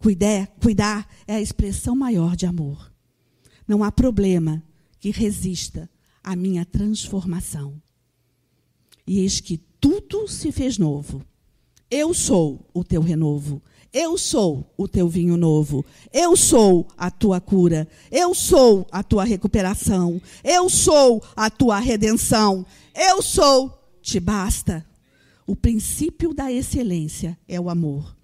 Cuidar, 0.00 0.48
cuidar 0.60 1.08
é 1.28 1.36
a 1.36 1.40
expressão 1.40 1.94
maior 1.94 2.34
de 2.34 2.44
amor. 2.44 2.92
Não 3.68 3.84
há 3.84 3.92
problema 3.92 4.60
que 4.98 5.12
resista 5.12 5.88
à 6.20 6.34
minha 6.34 6.64
transformação. 6.64 7.80
E 9.06 9.20
eis 9.20 9.38
que 9.38 9.58
tudo 9.80 10.26
se 10.26 10.50
fez 10.50 10.76
novo. 10.76 11.24
Eu 11.88 12.12
sou 12.12 12.68
o 12.74 12.82
teu 12.82 13.00
renovo. 13.00 13.62
Eu 13.92 14.18
sou 14.18 14.74
o 14.76 14.88
teu 14.88 15.08
vinho 15.08 15.36
novo. 15.36 15.86
Eu 16.12 16.36
sou 16.36 16.88
a 16.98 17.12
tua 17.12 17.40
cura. 17.40 17.86
Eu 18.10 18.34
sou 18.34 18.88
a 18.90 19.04
tua 19.04 19.22
recuperação. 19.22 20.20
Eu 20.42 20.68
sou 20.68 21.22
a 21.36 21.48
tua 21.48 21.78
redenção. 21.78 22.66
Eu 22.92 23.22
sou, 23.22 23.70
te 24.02 24.18
basta. 24.18 24.84
O 25.46 25.54
princípio 25.54 26.32
da 26.32 26.50
excelência 26.50 27.38
é 27.46 27.60
o 27.60 27.68
amor. 27.68 28.16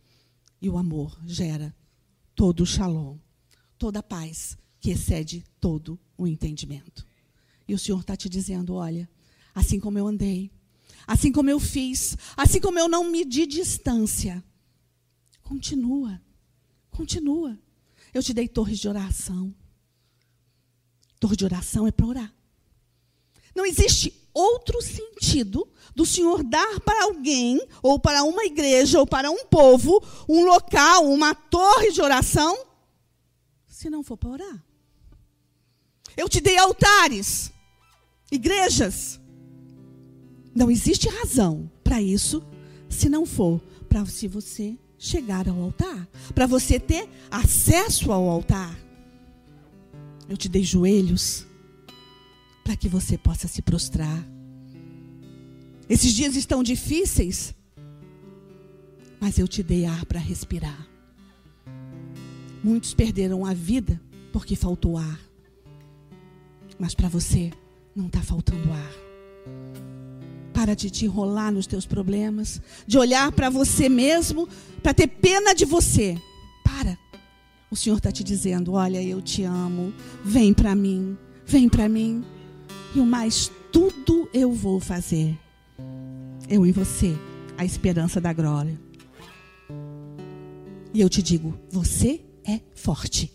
E 0.61 0.69
o 0.69 0.77
amor 0.77 1.19
gera 1.27 1.75
todo 2.35 2.63
o 2.63 2.67
shalom, 2.67 3.19
toda 3.79 3.99
a 3.99 4.03
paz 4.03 4.57
que 4.81 4.91
excede 4.91 5.45
todo 5.61 5.99
o 6.17 6.27
entendimento. 6.27 7.07
E 7.67 7.75
o 7.75 7.79
Senhor 7.79 8.01
está 8.01 8.17
te 8.17 8.29
dizendo: 8.29 8.75
olha, 8.75 9.09
assim 9.55 9.79
como 9.79 9.99
eu 9.99 10.07
andei, 10.07 10.51
assim 11.07 11.33
como 11.33 11.51
eu 11.51 11.61
fiz, 11.61 12.17
assim 12.37 12.61
como 12.61 12.79
eu 12.79 12.89
não 12.89 13.11
medi 13.11 13.47
distância, 13.47 14.43
continua, 15.43 16.21
continua. 16.91 17.59
Eu 18.13 18.23
te 18.23 18.35
dei 18.35 18.49
torres 18.49 18.79
de 18.79 18.89
oração. 18.89 19.55
Torre 21.19 21.37
de 21.37 21.45
oração 21.45 21.87
é 21.87 21.93
para 21.93 22.07
orar. 22.07 22.35
Não 23.55 23.67
existe 23.67 24.11
outro 24.33 24.81
sentido 24.83 25.69
do 25.95 26.07
Senhor 26.07 26.43
dar 26.43 26.81
para 26.81 27.05
alguém, 27.05 27.61
ou 27.83 27.99
para 27.99 28.23
uma 28.23 28.45
igreja, 28.45 28.99
ou 28.99 29.07
para 29.07 29.31
um 29.31 29.45
povo, 29.47 30.03
um 30.29 30.45
local, 30.45 31.07
uma 31.07 31.35
torre 31.35 31.91
de 31.91 32.01
oração, 32.01 32.57
se 33.67 33.91
não 33.91 34.03
for 34.03 34.17
para 34.17 34.31
orar. 34.31 34.65
Eu 36.17 36.29
te 36.29 36.41
dei 36.41 36.57
altares, 36.59 37.53
igrejas. 38.31 39.19
Não 40.55 40.71
existe 40.71 41.09
razão 41.09 41.71
para 41.85 42.03
isso, 42.03 42.43
se 42.89 43.09
não 43.09 43.25
for 43.25 43.61
para 43.89 44.05
se 44.07 44.29
você 44.29 44.77
chegar 44.99 45.49
ao 45.49 45.61
altar, 45.61 46.09
para 46.35 46.47
você 46.47 46.79
ter 46.79 47.09
acesso 47.31 48.13
ao 48.13 48.29
altar. 48.29 48.79
Eu 50.29 50.37
te 50.37 50.49
dei 50.49 50.63
joelhos 50.63 51.47
para 52.71 52.77
que 52.77 52.89
você 52.89 53.19
possa 53.19 53.49
se 53.49 53.61
prostrar. 53.61 54.25
Esses 55.89 56.13
dias 56.13 56.37
estão 56.37 56.63
difíceis, 56.63 57.53
mas 59.19 59.41
eu 59.41 59.49
te 59.49 59.61
dei 59.61 59.87
ar 59.87 60.07
para 60.07 60.21
respirar. 60.21 60.89
Muitos 62.63 62.95
perderam 62.95 63.45
a 63.45 63.53
vida 63.53 64.01
porque 64.33 64.55
faltou 64.55 64.97
ar. 64.97 65.21
Mas 66.79 66.95
para 66.95 67.09
você 67.09 67.51
não 67.93 68.07
está 68.07 68.23
faltando 68.23 68.73
ar. 68.73 68.93
Para 70.55 70.77
de 70.77 70.91
te 70.91 71.07
enrolar 71.07 71.51
nos 71.51 71.67
teus 71.67 71.87
problemas, 71.87 72.63
de 72.87 72.97
olhar 72.99 73.33
para 73.33 73.51
você 73.51 73.89
mesmo, 73.89 74.49
para 74.81 74.95
ter 74.95 75.09
pena 75.09 75.57
de 75.57 75.65
você. 75.65 76.17
Para. 76.63 76.97
O 77.69 77.75
Senhor 77.75 77.97
está 77.97 78.13
te 78.13 78.23
dizendo: 78.23 78.75
Olha, 78.75 79.03
eu 79.03 79.21
te 79.21 79.43
amo. 79.43 79.93
Vem 80.25 80.55
para 80.55 80.73
mim. 80.77 81.19
Vem 81.45 81.69
para 81.69 81.89
mim. 81.89 82.25
E 82.95 83.01
o 83.01 83.07
mais, 83.07 83.51
tudo 83.73 84.29
eu 84.33 84.53
vou 84.53 84.81
fazer 84.81 85.39
eu 86.51 86.67
em 86.67 86.73
você, 86.73 87.17
a 87.57 87.65
esperança 87.65 88.21
da 88.21 88.33
glória. 88.33 88.77
E 90.93 91.01
eu 91.01 91.09
te 91.09 91.23
digo, 91.23 91.57
você 91.71 92.21
é 92.45 92.61
forte. 92.75 93.33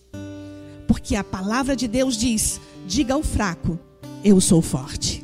Porque 0.85 1.15
a 1.15 1.23
palavra 1.23 1.77
de 1.77 1.87
Deus 1.87 2.17
diz: 2.17 2.59
diga 2.85 3.13
ao 3.13 3.23
fraco, 3.23 3.79
eu 4.21 4.41
sou 4.41 4.61
forte. 4.61 5.23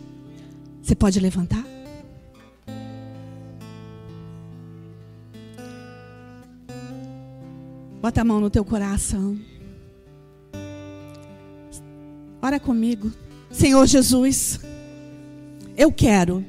Você 0.81 0.95
pode 0.95 1.19
levantar? 1.19 1.65
Bota 8.01 8.21
a 8.21 8.23
mão 8.23 8.39
no 8.39 8.49
teu 8.49 8.63
coração. 8.63 9.37
Ora 12.41 12.59
comigo. 12.59 13.11
Senhor 13.51 13.85
Jesus, 13.85 14.59
eu 15.75 15.91
quero 15.91 16.43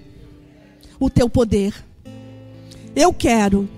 o 0.99 1.11
teu 1.11 1.29
poder. 1.29 1.75
Eu 2.95 3.13
quero 3.13 3.69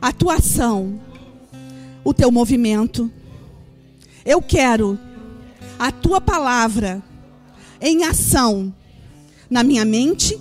a 0.00 0.12
tua 0.12 0.36
ação, 0.36 1.00
o 2.02 2.12
teu 2.12 2.30
movimento. 2.30 3.10
Eu 4.24 4.42
quero 4.42 4.98
a 5.78 5.92
tua 5.92 6.20
palavra 6.20 7.02
em 7.80 8.04
ação 8.04 8.74
na 9.48 9.62
minha 9.62 9.84
mente, 9.84 10.38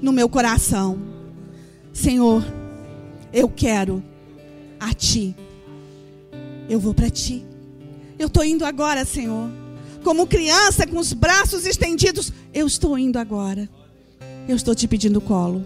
no 0.00 0.12
meu 0.12 0.28
coração. 0.28 0.98
Senhor, 1.92 2.44
eu 3.32 3.48
quero 3.48 4.02
a 4.78 4.94
ti. 4.94 5.34
Eu 6.68 6.78
vou 6.78 6.94
para 6.94 7.10
ti. 7.10 7.44
Eu 8.18 8.28
estou 8.28 8.44
indo 8.44 8.64
agora, 8.64 9.04
Senhor. 9.04 9.61
Como 10.02 10.26
criança 10.26 10.86
com 10.86 10.98
os 10.98 11.12
braços 11.12 11.66
estendidos, 11.66 12.32
eu 12.52 12.66
estou 12.66 12.98
indo 12.98 13.18
agora 13.18 13.68
eu 14.48 14.56
estou 14.56 14.74
te 14.74 14.88
pedindo 14.88 15.20
colo. 15.20 15.64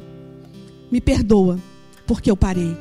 Me 0.91 1.01
perdoa, 1.01 1.59
porque 2.07 2.30
eu 2.30 2.37
parei. 2.37 2.76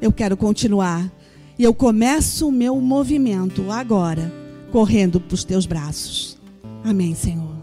Eu 0.00 0.12
quero 0.12 0.36
continuar. 0.36 1.10
E 1.58 1.62
eu 1.62 1.72
começo 1.72 2.48
o 2.48 2.52
meu 2.52 2.80
movimento 2.80 3.70
agora, 3.70 4.32
correndo 4.72 5.20
para 5.20 5.34
os 5.34 5.44
teus 5.44 5.66
braços. 5.66 6.36
Amém, 6.82 7.14
Senhor. 7.14 7.54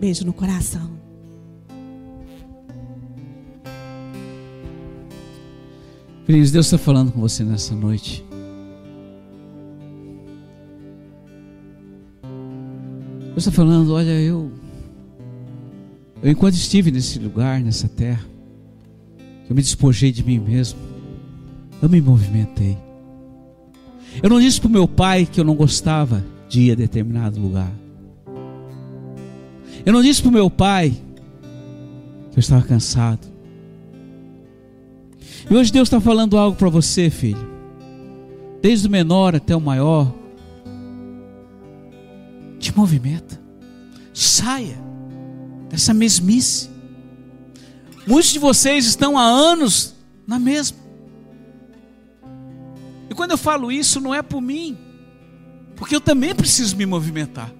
Beijo 0.00 0.24
no 0.24 0.32
coração. 0.32 0.90
Queridos, 6.24 6.52
Deus 6.52 6.66
está 6.66 6.78
falando 6.78 7.10
com 7.10 7.20
você 7.20 7.42
nessa 7.42 7.74
noite. 7.74 8.24
Está 13.40 13.50
falando, 13.50 13.92
olha, 13.92 14.10
eu 14.10 14.50
eu, 16.22 16.30
enquanto 16.30 16.54
estive 16.54 16.90
nesse 16.90 17.18
lugar, 17.18 17.60
nessa 17.60 17.88
terra, 17.88 18.24
eu 19.48 19.56
me 19.56 19.62
despojei 19.62 20.12
de 20.12 20.22
mim 20.22 20.38
mesmo. 20.38 20.78
Eu 21.80 21.88
me 21.88 22.00
movimentei. 22.00 22.76
Eu 24.22 24.28
não 24.28 24.38
disse 24.38 24.60
para 24.60 24.68
o 24.68 24.72
meu 24.72 24.86
pai 24.86 25.24
que 25.24 25.40
eu 25.40 25.44
não 25.44 25.54
gostava 25.54 26.22
de 26.48 26.60
ir 26.62 26.72
a 26.72 26.74
determinado 26.74 27.40
lugar. 27.40 27.72
Eu 29.84 29.92
não 29.94 30.02
disse 30.02 30.20
para 30.20 30.28
o 30.28 30.32
meu 30.32 30.50
pai 30.50 30.90
que 32.30 32.38
eu 32.38 32.40
estava 32.40 32.62
cansado. 32.62 33.26
E 35.50 35.54
hoje 35.54 35.72
Deus 35.72 35.88
está 35.88 36.00
falando 36.00 36.36
algo 36.36 36.56
para 36.56 36.68
você, 36.68 37.08
filho. 37.08 37.48
Desde 38.60 38.86
o 38.86 38.90
menor 38.90 39.34
até 39.34 39.56
o 39.56 39.60
maior. 39.60 40.12
Te 42.60 42.76
movimenta. 42.76 43.40
Saia 44.14 44.78
dessa 45.68 45.92
mesmice. 45.92 46.70
Muitos 48.06 48.30
de 48.30 48.38
vocês 48.38 48.84
estão 48.86 49.18
há 49.18 49.24
anos 49.24 49.94
na 50.26 50.38
mesma. 50.38 50.78
E 53.08 53.14
quando 53.14 53.32
eu 53.32 53.38
falo 53.38 53.72
isso, 53.72 54.00
não 54.00 54.14
é 54.14 54.22
por 54.22 54.40
mim, 54.40 54.78
porque 55.74 55.96
eu 55.96 56.00
também 56.00 56.34
preciso 56.34 56.76
me 56.76 56.86
movimentar. 56.86 57.52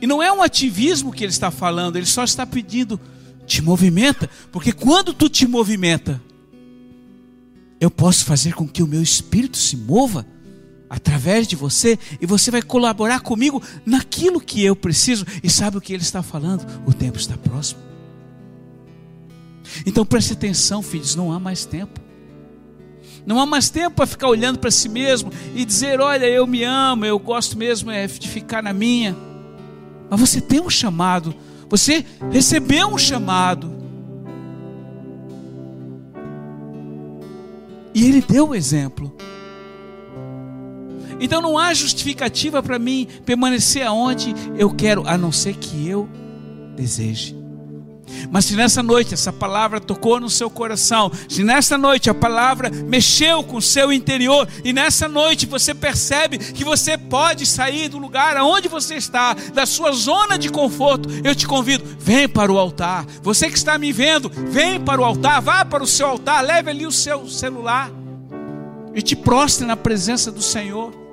E 0.00 0.06
não 0.06 0.22
é 0.22 0.32
um 0.32 0.42
ativismo 0.42 1.12
que 1.12 1.22
ele 1.22 1.32
está 1.32 1.50
falando, 1.50 1.96
ele 1.96 2.06
só 2.06 2.24
está 2.24 2.44
pedindo, 2.44 3.00
te 3.46 3.62
movimenta, 3.62 4.28
porque 4.50 4.72
quando 4.72 5.14
tu 5.14 5.28
te 5.28 5.46
movimenta, 5.46 6.20
eu 7.80 7.90
posso 7.90 8.24
fazer 8.24 8.54
com 8.54 8.66
que 8.68 8.82
o 8.82 8.86
meu 8.86 9.02
espírito 9.02 9.56
se 9.56 9.76
mova 9.76 10.26
através 10.88 11.46
de 11.46 11.56
você 11.56 11.98
e 12.20 12.26
você 12.26 12.50
vai 12.50 12.62
colaborar 12.62 13.20
comigo 13.20 13.62
naquilo 13.84 14.40
que 14.40 14.64
eu 14.64 14.76
preciso. 14.76 15.26
E 15.42 15.50
sabe 15.50 15.76
o 15.76 15.80
que 15.80 15.92
ele 15.92 16.02
está 16.02 16.22
falando? 16.22 16.66
O 16.86 16.92
tempo 16.92 17.18
está 17.18 17.36
próximo. 17.36 17.80
Então 19.84 20.06
preste 20.06 20.32
atenção, 20.32 20.82
filhos, 20.82 21.14
não 21.14 21.32
há 21.32 21.40
mais 21.40 21.64
tempo. 21.64 22.00
Não 23.26 23.40
há 23.40 23.46
mais 23.46 23.68
tempo 23.68 23.96
para 23.96 24.06
ficar 24.06 24.28
olhando 24.28 24.58
para 24.58 24.70
si 24.70 24.88
mesmo 24.88 25.32
e 25.54 25.64
dizer: 25.64 26.00
Olha, 26.00 26.26
eu 26.26 26.46
me 26.46 26.62
amo, 26.62 27.04
eu 27.04 27.18
gosto 27.18 27.58
mesmo 27.58 27.90
é 27.90 28.06
de 28.06 28.28
ficar 28.28 28.62
na 28.62 28.72
minha. 28.72 29.16
Mas 30.08 30.20
você 30.20 30.40
tem 30.40 30.60
um 30.60 30.70
chamado, 30.70 31.34
você 31.68 32.04
recebeu 32.30 32.88
um 32.88 32.98
chamado. 32.98 33.74
E 37.92 38.04
ele 38.06 38.20
deu 38.20 38.50
o 38.50 38.54
exemplo. 38.54 39.16
Então 41.20 41.40
não 41.40 41.58
há 41.58 41.72
justificativa 41.74 42.62
para 42.62 42.78
mim 42.78 43.06
permanecer 43.24 43.86
aonde 43.86 44.34
eu 44.56 44.70
quero, 44.70 45.06
a 45.06 45.16
não 45.16 45.32
ser 45.32 45.54
que 45.54 45.88
eu 45.88 46.08
deseje. 46.76 47.36
Mas 48.30 48.44
se 48.44 48.54
nessa 48.54 48.82
noite 48.82 49.14
essa 49.14 49.32
palavra 49.32 49.80
tocou 49.80 50.20
no 50.20 50.30
seu 50.30 50.48
coração, 50.48 51.10
se 51.28 51.42
nessa 51.42 51.76
noite 51.76 52.08
a 52.08 52.14
palavra 52.14 52.70
mexeu 52.70 53.42
com 53.42 53.56
o 53.56 53.62
seu 53.62 53.92
interior, 53.92 54.48
e 54.64 54.72
nessa 54.72 55.08
noite 55.08 55.46
você 55.46 55.74
percebe 55.74 56.38
que 56.38 56.64
você 56.64 56.96
pode 56.96 57.44
sair 57.44 57.88
do 57.88 57.98
lugar 57.98 58.36
aonde 58.36 58.68
você 58.68 58.94
está, 58.94 59.34
da 59.52 59.66
sua 59.66 59.92
zona 59.92 60.38
de 60.38 60.48
conforto, 60.48 61.08
eu 61.24 61.34
te 61.34 61.46
convido, 61.46 61.84
vem 61.98 62.28
para 62.28 62.52
o 62.52 62.58
altar. 62.58 63.04
Você 63.22 63.48
que 63.48 63.56
está 63.56 63.76
me 63.78 63.92
vendo, 63.92 64.30
vem 64.30 64.80
para 64.80 65.00
o 65.00 65.04
altar, 65.04 65.40
vá 65.40 65.64
para 65.64 65.82
o 65.82 65.86
seu 65.86 66.06
altar, 66.06 66.44
leve 66.44 66.70
ali 66.70 66.86
o 66.86 66.92
seu 66.92 67.28
celular 67.28 67.90
e 68.94 69.02
te 69.02 69.16
prostre 69.16 69.66
na 69.66 69.76
presença 69.76 70.30
do 70.30 70.42
Senhor 70.42 71.05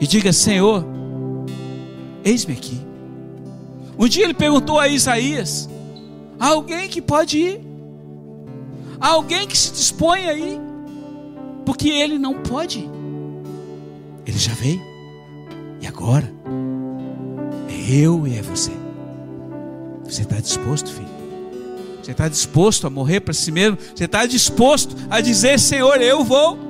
e 0.00 0.06
diga: 0.06 0.32
Senhor, 0.32 0.84
eis-me 2.24 2.54
aqui. 2.54 2.80
Um 3.98 4.08
dia 4.08 4.24
ele 4.24 4.34
perguntou 4.34 4.78
a 4.78 4.88
Isaías: 4.88 5.68
há 6.38 6.48
alguém 6.48 6.88
que 6.88 7.02
pode 7.02 7.38
ir? 7.38 7.60
Há 8.98 9.08
alguém 9.08 9.46
que 9.46 9.56
se 9.56 9.72
dispõe 9.72 10.26
a 10.26 10.34
ir? 10.34 10.60
Porque 11.64 11.88
ele 11.88 12.18
não 12.18 12.42
pode. 12.42 12.88
Ele 14.26 14.38
já 14.38 14.54
veio. 14.54 14.80
E 15.80 15.86
agora? 15.86 16.32
É 17.68 17.94
eu 17.94 18.26
e 18.26 18.36
é 18.36 18.42
você. 18.42 18.72
Você 20.04 20.22
está 20.22 20.40
disposto, 20.40 20.90
filho? 20.90 21.08
Você 22.02 22.12
está 22.12 22.28
disposto 22.28 22.86
a 22.86 22.90
morrer 22.90 23.20
para 23.20 23.32
si 23.32 23.52
mesmo? 23.52 23.78
Você 23.94 24.04
está 24.04 24.26
disposto 24.26 24.96
a 25.08 25.20
dizer: 25.20 25.58
Senhor, 25.60 26.00
eu 26.00 26.24
vou? 26.24 26.69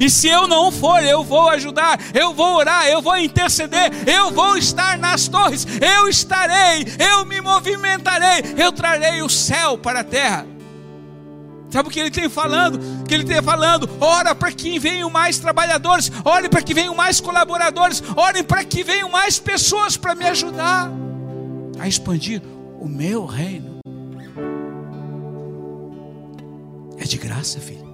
E 0.00 0.10
se 0.10 0.28
eu 0.28 0.46
não 0.46 0.70
for, 0.70 1.02
eu 1.02 1.22
vou 1.22 1.48
ajudar, 1.50 1.98
eu 2.14 2.32
vou 2.32 2.56
orar, 2.56 2.86
eu 2.86 3.00
vou 3.00 3.16
interceder, 3.16 3.90
eu 4.06 4.30
vou 4.30 4.56
estar 4.56 4.98
nas 4.98 5.28
torres, 5.28 5.66
eu 5.80 6.08
estarei, 6.08 6.86
eu 6.98 7.24
me 7.24 7.40
movimentarei, 7.40 8.42
eu 8.56 8.72
trarei 8.72 9.22
o 9.22 9.28
céu 9.28 9.78
para 9.78 10.00
a 10.00 10.04
terra. 10.04 10.46
Sabe 11.70 11.88
o 11.88 11.92
que 11.92 12.00
ele 12.00 12.10
tem 12.10 12.28
falando? 12.28 13.04
Que 13.04 13.14
ele 13.14 13.24
tem 13.24 13.42
falando: 13.42 13.88
ora 14.00 14.34
para 14.34 14.50
que 14.50 14.78
venham 14.78 15.10
mais 15.10 15.38
trabalhadores, 15.38 16.10
ore 16.24 16.48
para 16.48 16.62
que 16.62 16.72
venham 16.72 16.94
mais 16.94 17.20
colaboradores, 17.20 18.02
ore 18.16 18.42
para 18.42 18.64
que 18.64 18.82
venham 18.82 19.10
mais 19.10 19.38
pessoas 19.38 19.96
para 19.96 20.14
me 20.14 20.26
ajudar 20.26 20.90
a 21.78 21.86
expandir 21.86 22.42
o 22.80 22.88
meu 22.88 23.26
reino. 23.26 23.78
É 26.98 27.04
de 27.04 27.18
graça, 27.18 27.60
filho. 27.60 27.87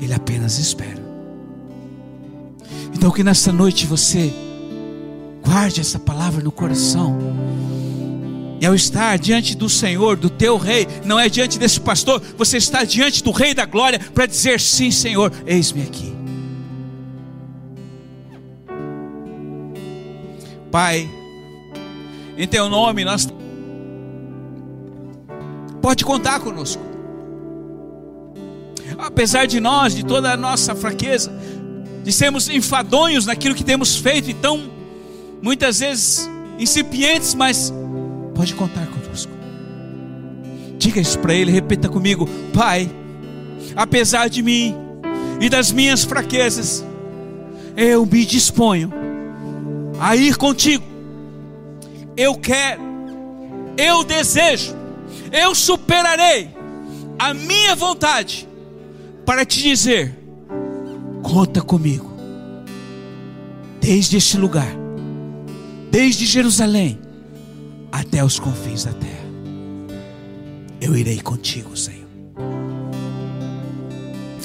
Ele 0.00 0.14
apenas 0.14 0.58
espera. 0.58 1.04
Então 2.94 3.10
que 3.10 3.22
nessa 3.22 3.52
noite 3.52 3.86
você 3.86 4.32
guarde 5.44 5.80
essa 5.80 5.98
palavra 5.98 6.42
no 6.42 6.50
coração. 6.50 7.18
E 8.60 8.66
ao 8.66 8.74
estar 8.74 9.18
diante 9.18 9.54
do 9.54 9.68
Senhor, 9.68 10.16
do 10.16 10.30
teu 10.30 10.56
rei, 10.56 10.88
não 11.04 11.20
é 11.20 11.28
diante 11.28 11.58
desse 11.58 11.78
pastor, 11.78 12.22
você 12.36 12.56
está 12.56 12.84
diante 12.84 13.22
do 13.22 13.30
rei 13.30 13.52
da 13.52 13.66
glória 13.66 14.00
para 14.14 14.26
dizer 14.26 14.60
sim, 14.60 14.90
Senhor, 14.90 15.32
eis-me 15.46 15.82
aqui. 15.82 16.14
Pai, 20.70 21.08
em 22.36 22.46
teu 22.46 22.68
nome 22.68 23.04
nós 23.04 23.28
pode 25.80 26.04
contar 26.04 26.40
conosco 26.40 26.85
apesar 28.98 29.46
de 29.46 29.60
nós, 29.60 29.94
de 29.94 30.04
toda 30.04 30.32
a 30.32 30.36
nossa 30.36 30.74
fraqueza, 30.74 31.32
de 32.02 32.12
sermos 32.12 32.48
enfadonhos 32.48 33.26
naquilo 33.26 33.54
que 33.54 33.64
temos 33.64 33.96
feito 33.96 34.30
e 34.30 34.34
tão, 34.34 34.70
muitas 35.42 35.80
vezes, 35.80 36.30
incipientes, 36.58 37.34
mas 37.34 37.72
pode 38.34 38.54
contar 38.54 38.86
conosco. 38.86 39.32
Diga 40.78 41.00
isso 41.00 41.18
para 41.18 41.34
Ele, 41.34 41.50
repita 41.50 41.88
comigo: 41.88 42.28
Pai, 42.52 42.90
apesar 43.74 44.28
de 44.28 44.42
mim 44.42 44.74
e 45.40 45.48
das 45.48 45.72
minhas 45.72 46.04
fraquezas, 46.04 46.84
eu 47.76 48.06
me 48.06 48.24
disponho 48.24 48.92
a 49.98 50.14
ir 50.14 50.36
contigo. 50.36 50.84
Eu 52.16 52.34
quero, 52.36 52.80
eu 53.76 54.04
desejo, 54.04 54.74
eu 55.32 55.54
superarei 55.54 56.50
a 57.18 57.34
minha 57.34 57.74
vontade 57.74 58.48
para 59.26 59.44
te 59.44 59.60
dizer: 59.60 60.16
conta 61.22 61.60
comigo, 61.60 62.10
desde 63.80 64.16
este 64.16 64.38
lugar, 64.38 64.72
desde 65.90 66.24
Jerusalém 66.24 66.98
até 67.90 68.24
os 68.24 68.38
confins 68.38 68.84
da 68.84 68.92
terra. 68.92 69.26
Eu 70.80 70.96
irei 70.96 71.20
contigo, 71.20 71.76
Senhor. 71.76 72.06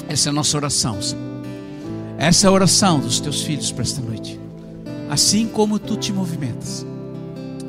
Essa 0.08 0.28
é 0.28 0.30
a 0.30 0.32
nossa 0.32 0.56
oração, 0.56 1.00
Senhor. 1.00 1.22
Essa 2.18 2.46
é 2.46 2.48
a 2.48 2.52
oração 2.52 2.98
dos 3.00 3.20
teus 3.20 3.42
filhos 3.42 3.70
para 3.70 3.82
esta 3.82 4.00
noite. 4.00 4.38
Assim 5.08 5.46
como 5.46 5.78
tu 5.78 5.96
te 5.96 6.12
movimentas 6.12 6.86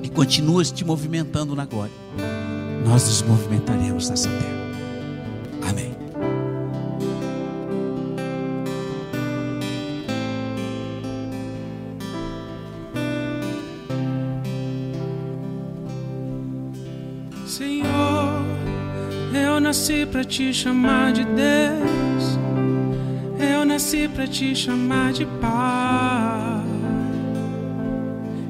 e 0.01 0.09
continuas 0.09 0.72
te 0.72 0.86
movimentando 0.86 1.55
na 1.55 1.66
glória, 1.66 1.93
nós 2.86 3.05
nos 3.05 3.22
movimentaremos 3.22 4.09
nessa 4.09 4.30
terra. 4.30 4.73
Nasci 19.84 20.06
para 20.06 20.24
te 20.24 20.54
chamar 20.54 21.12
de 21.12 21.26
Deus. 21.26 22.40
Eu 23.38 23.66
nasci 23.66 24.08
para 24.08 24.26
te 24.26 24.56
chamar 24.56 25.12
de 25.12 25.26
Pai 25.26 26.64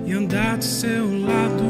e 0.06 0.14
andar 0.14 0.58
do 0.58 0.64
seu 0.64 1.06
lado, 1.26 1.64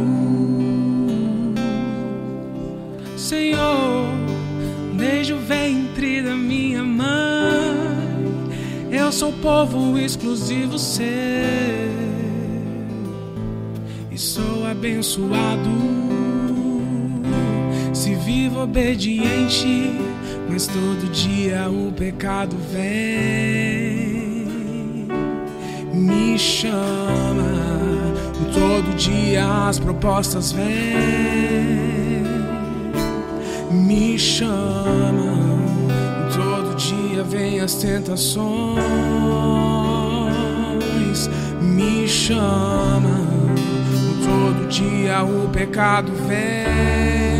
Senhor. 3.15 4.11
Desde 4.97 5.33
o 5.33 5.37
ventre 5.37 6.21
da 6.21 6.35
minha 6.35 6.83
mãe, 6.83 7.77
eu 8.91 9.13
sou 9.13 9.31
povo 9.31 9.97
exclusivo 9.97 10.77
seu 10.77 11.05
e 14.11 14.17
sou 14.17 14.67
abençoado 14.69 16.02
vivo 18.23 18.61
obediente, 18.61 19.91
mas 20.49 20.67
todo 20.67 21.11
dia 21.11 21.69
o 21.69 21.91
pecado 21.91 22.55
vem, 22.71 24.37
me 25.93 26.39
chama. 26.39 27.51
Todo 28.53 28.95
dia 28.95 29.67
as 29.67 29.77
propostas 29.79 30.51
vêm, 30.53 30.65
me 33.71 34.17
chama. 34.17 35.33
Todo 36.33 36.75
dia 36.75 37.23
vem 37.23 37.59
as 37.59 37.75
tentações, 37.75 38.47
me 41.61 42.07
chama. 42.07 43.27
Todo 44.23 44.67
dia 44.69 45.23
o 45.23 45.49
pecado 45.49 46.11
vem 46.27 47.32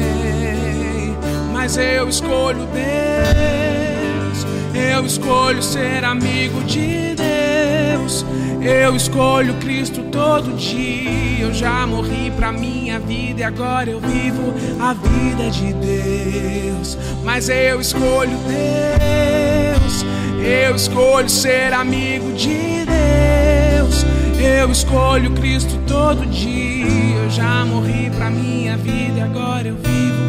mas 1.64 1.78
eu 1.78 2.10
escolho 2.10 2.68
Deus. 2.74 4.46
Eu 4.76 5.06
escolho 5.06 5.64
ser 5.64 6.04
amigo 6.04 6.62
de 6.64 7.16
Deus. 7.16 8.26
Eu 8.62 8.98
escolho 8.98 9.54
Cristo 9.62 10.04
todo 10.12 10.58
dia. 10.58 11.40
Eu 11.40 11.54
já 11.54 11.88
morri 11.88 12.34
pra 12.36 12.52
minha 12.52 13.00
vida 13.00 13.40
e 13.40 13.44
agora 13.46 13.90
eu 13.90 14.02
vivo 14.02 14.54
a 14.78 14.94
vida 14.94 15.50
de 15.50 15.72
Deus. 15.72 16.98
Mas 17.24 17.48
eu 17.48 17.80
escolho 17.80 18.38
Deus. 18.40 20.06
Eu 20.46 20.76
escolho 20.76 21.30
ser 21.30 21.72
amigo 21.72 22.34
de 22.34 22.84
Deus. 22.84 24.06
Eu 24.38 24.70
escolho 24.70 25.32
Cristo 25.32 25.80
todo 25.88 26.26
dia. 26.26 27.24
Eu 27.24 27.30
já 27.30 27.64
morri 27.64 28.12
pra 28.18 28.30
minha 28.30 28.76
vida 28.76 29.20
e 29.20 29.22
agora 29.22 29.70
eu 29.70 29.78
vivo 29.78 30.23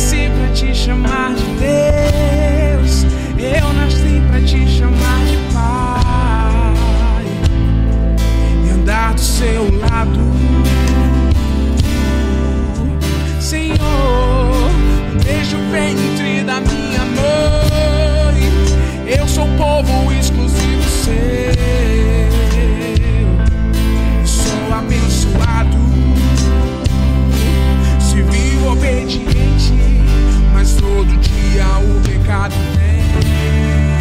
nasci 0.00 0.30
pra 0.30 0.48
te 0.54 0.74
chamar 0.74 1.34
de 1.34 1.44
Deus, 1.58 3.04
eu 3.38 3.72
nasci 3.74 4.22
pra 4.30 4.40
te 4.40 4.66
chamar 4.66 5.26
de 5.26 5.36
Pai, 5.52 7.26
e 8.64 8.70
andar 8.70 9.12
do 9.12 9.20
seu 9.20 9.64
lado, 9.78 10.18
Senhor, 13.38 13.76
desde 15.22 15.56
o 15.56 15.58
ventre 15.70 16.44
da 16.44 16.60
minha 16.62 17.04
mãe, 17.04 18.50
eu 19.18 19.28
sou 19.28 19.46
povo 19.58 20.10
exclusivo 20.18 20.82
seu, 21.04 21.52
sou 24.24 24.74
abençoado, 24.78 25.76
se 28.00 28.22
vivo 28.22 28.72
obediente 28.72 29.49
todo 30.80 31.16
dia 31.18 31.66
o 31.78 32.00
pecado 32.00 32.54
tem. 32.74 33.99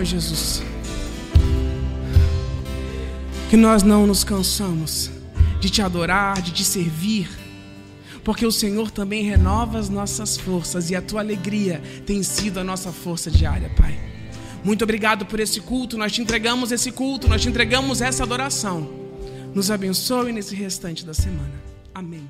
Escolhemos, 0.00 0.08
Jesus, 0.08 0.62
que 3.48 3.56
nós 3.56 3.82
não 3.82 4.06
nos 4.06 4.24
cansamos 4.24 5.10
de 5.60 5.68
te 5.68 5.82
adorar, 5.82 6.40
de 6.40 6.52
te 6.52 6.64
servir, 6.64 7.28
porque 8.24 8.46
o 8.46 8.52
Senhor 8.52 8.90
também 8.90 9.24
renova 9.24 9.78
as 9.78 9.88
nossas 9.88 10.36
forças 10.36 10.90
e 10.90 10.96
a 10.96 11.02
tua 11.02 11.20
alegria 11.20 11.82
tem 12.06 12.22
sido 12.22 12.60
a 12.60 12.64
nossa 12.64 12.92
força 12.92 13.30
diária, 13.30 13.70
Pai. 13.76 13.98
Muito 14.62 14.84
obrigado 14.84 15.24
por 15.24 15.40
esse 15.40 15.60
culto, 15.60 15.96
nós 15.96 16.12
te 16.12 16.20
entregamos 16.20 16.70
esse 16.70 16.92
culto, 16.92 17.28
nós 17.28 17.40
te 17.40 17.48
entregamos 17.48 18.00
essa 18.00 18.22
adoração. 18.22 18.88
Nos 19.54 19.70
abençoe 19.70 20.32
nesse 20.32 20.54
restante 20.54 21.04
da 21.04 21.14
semana. 21.14 21.60
Amém. 21.94 22.28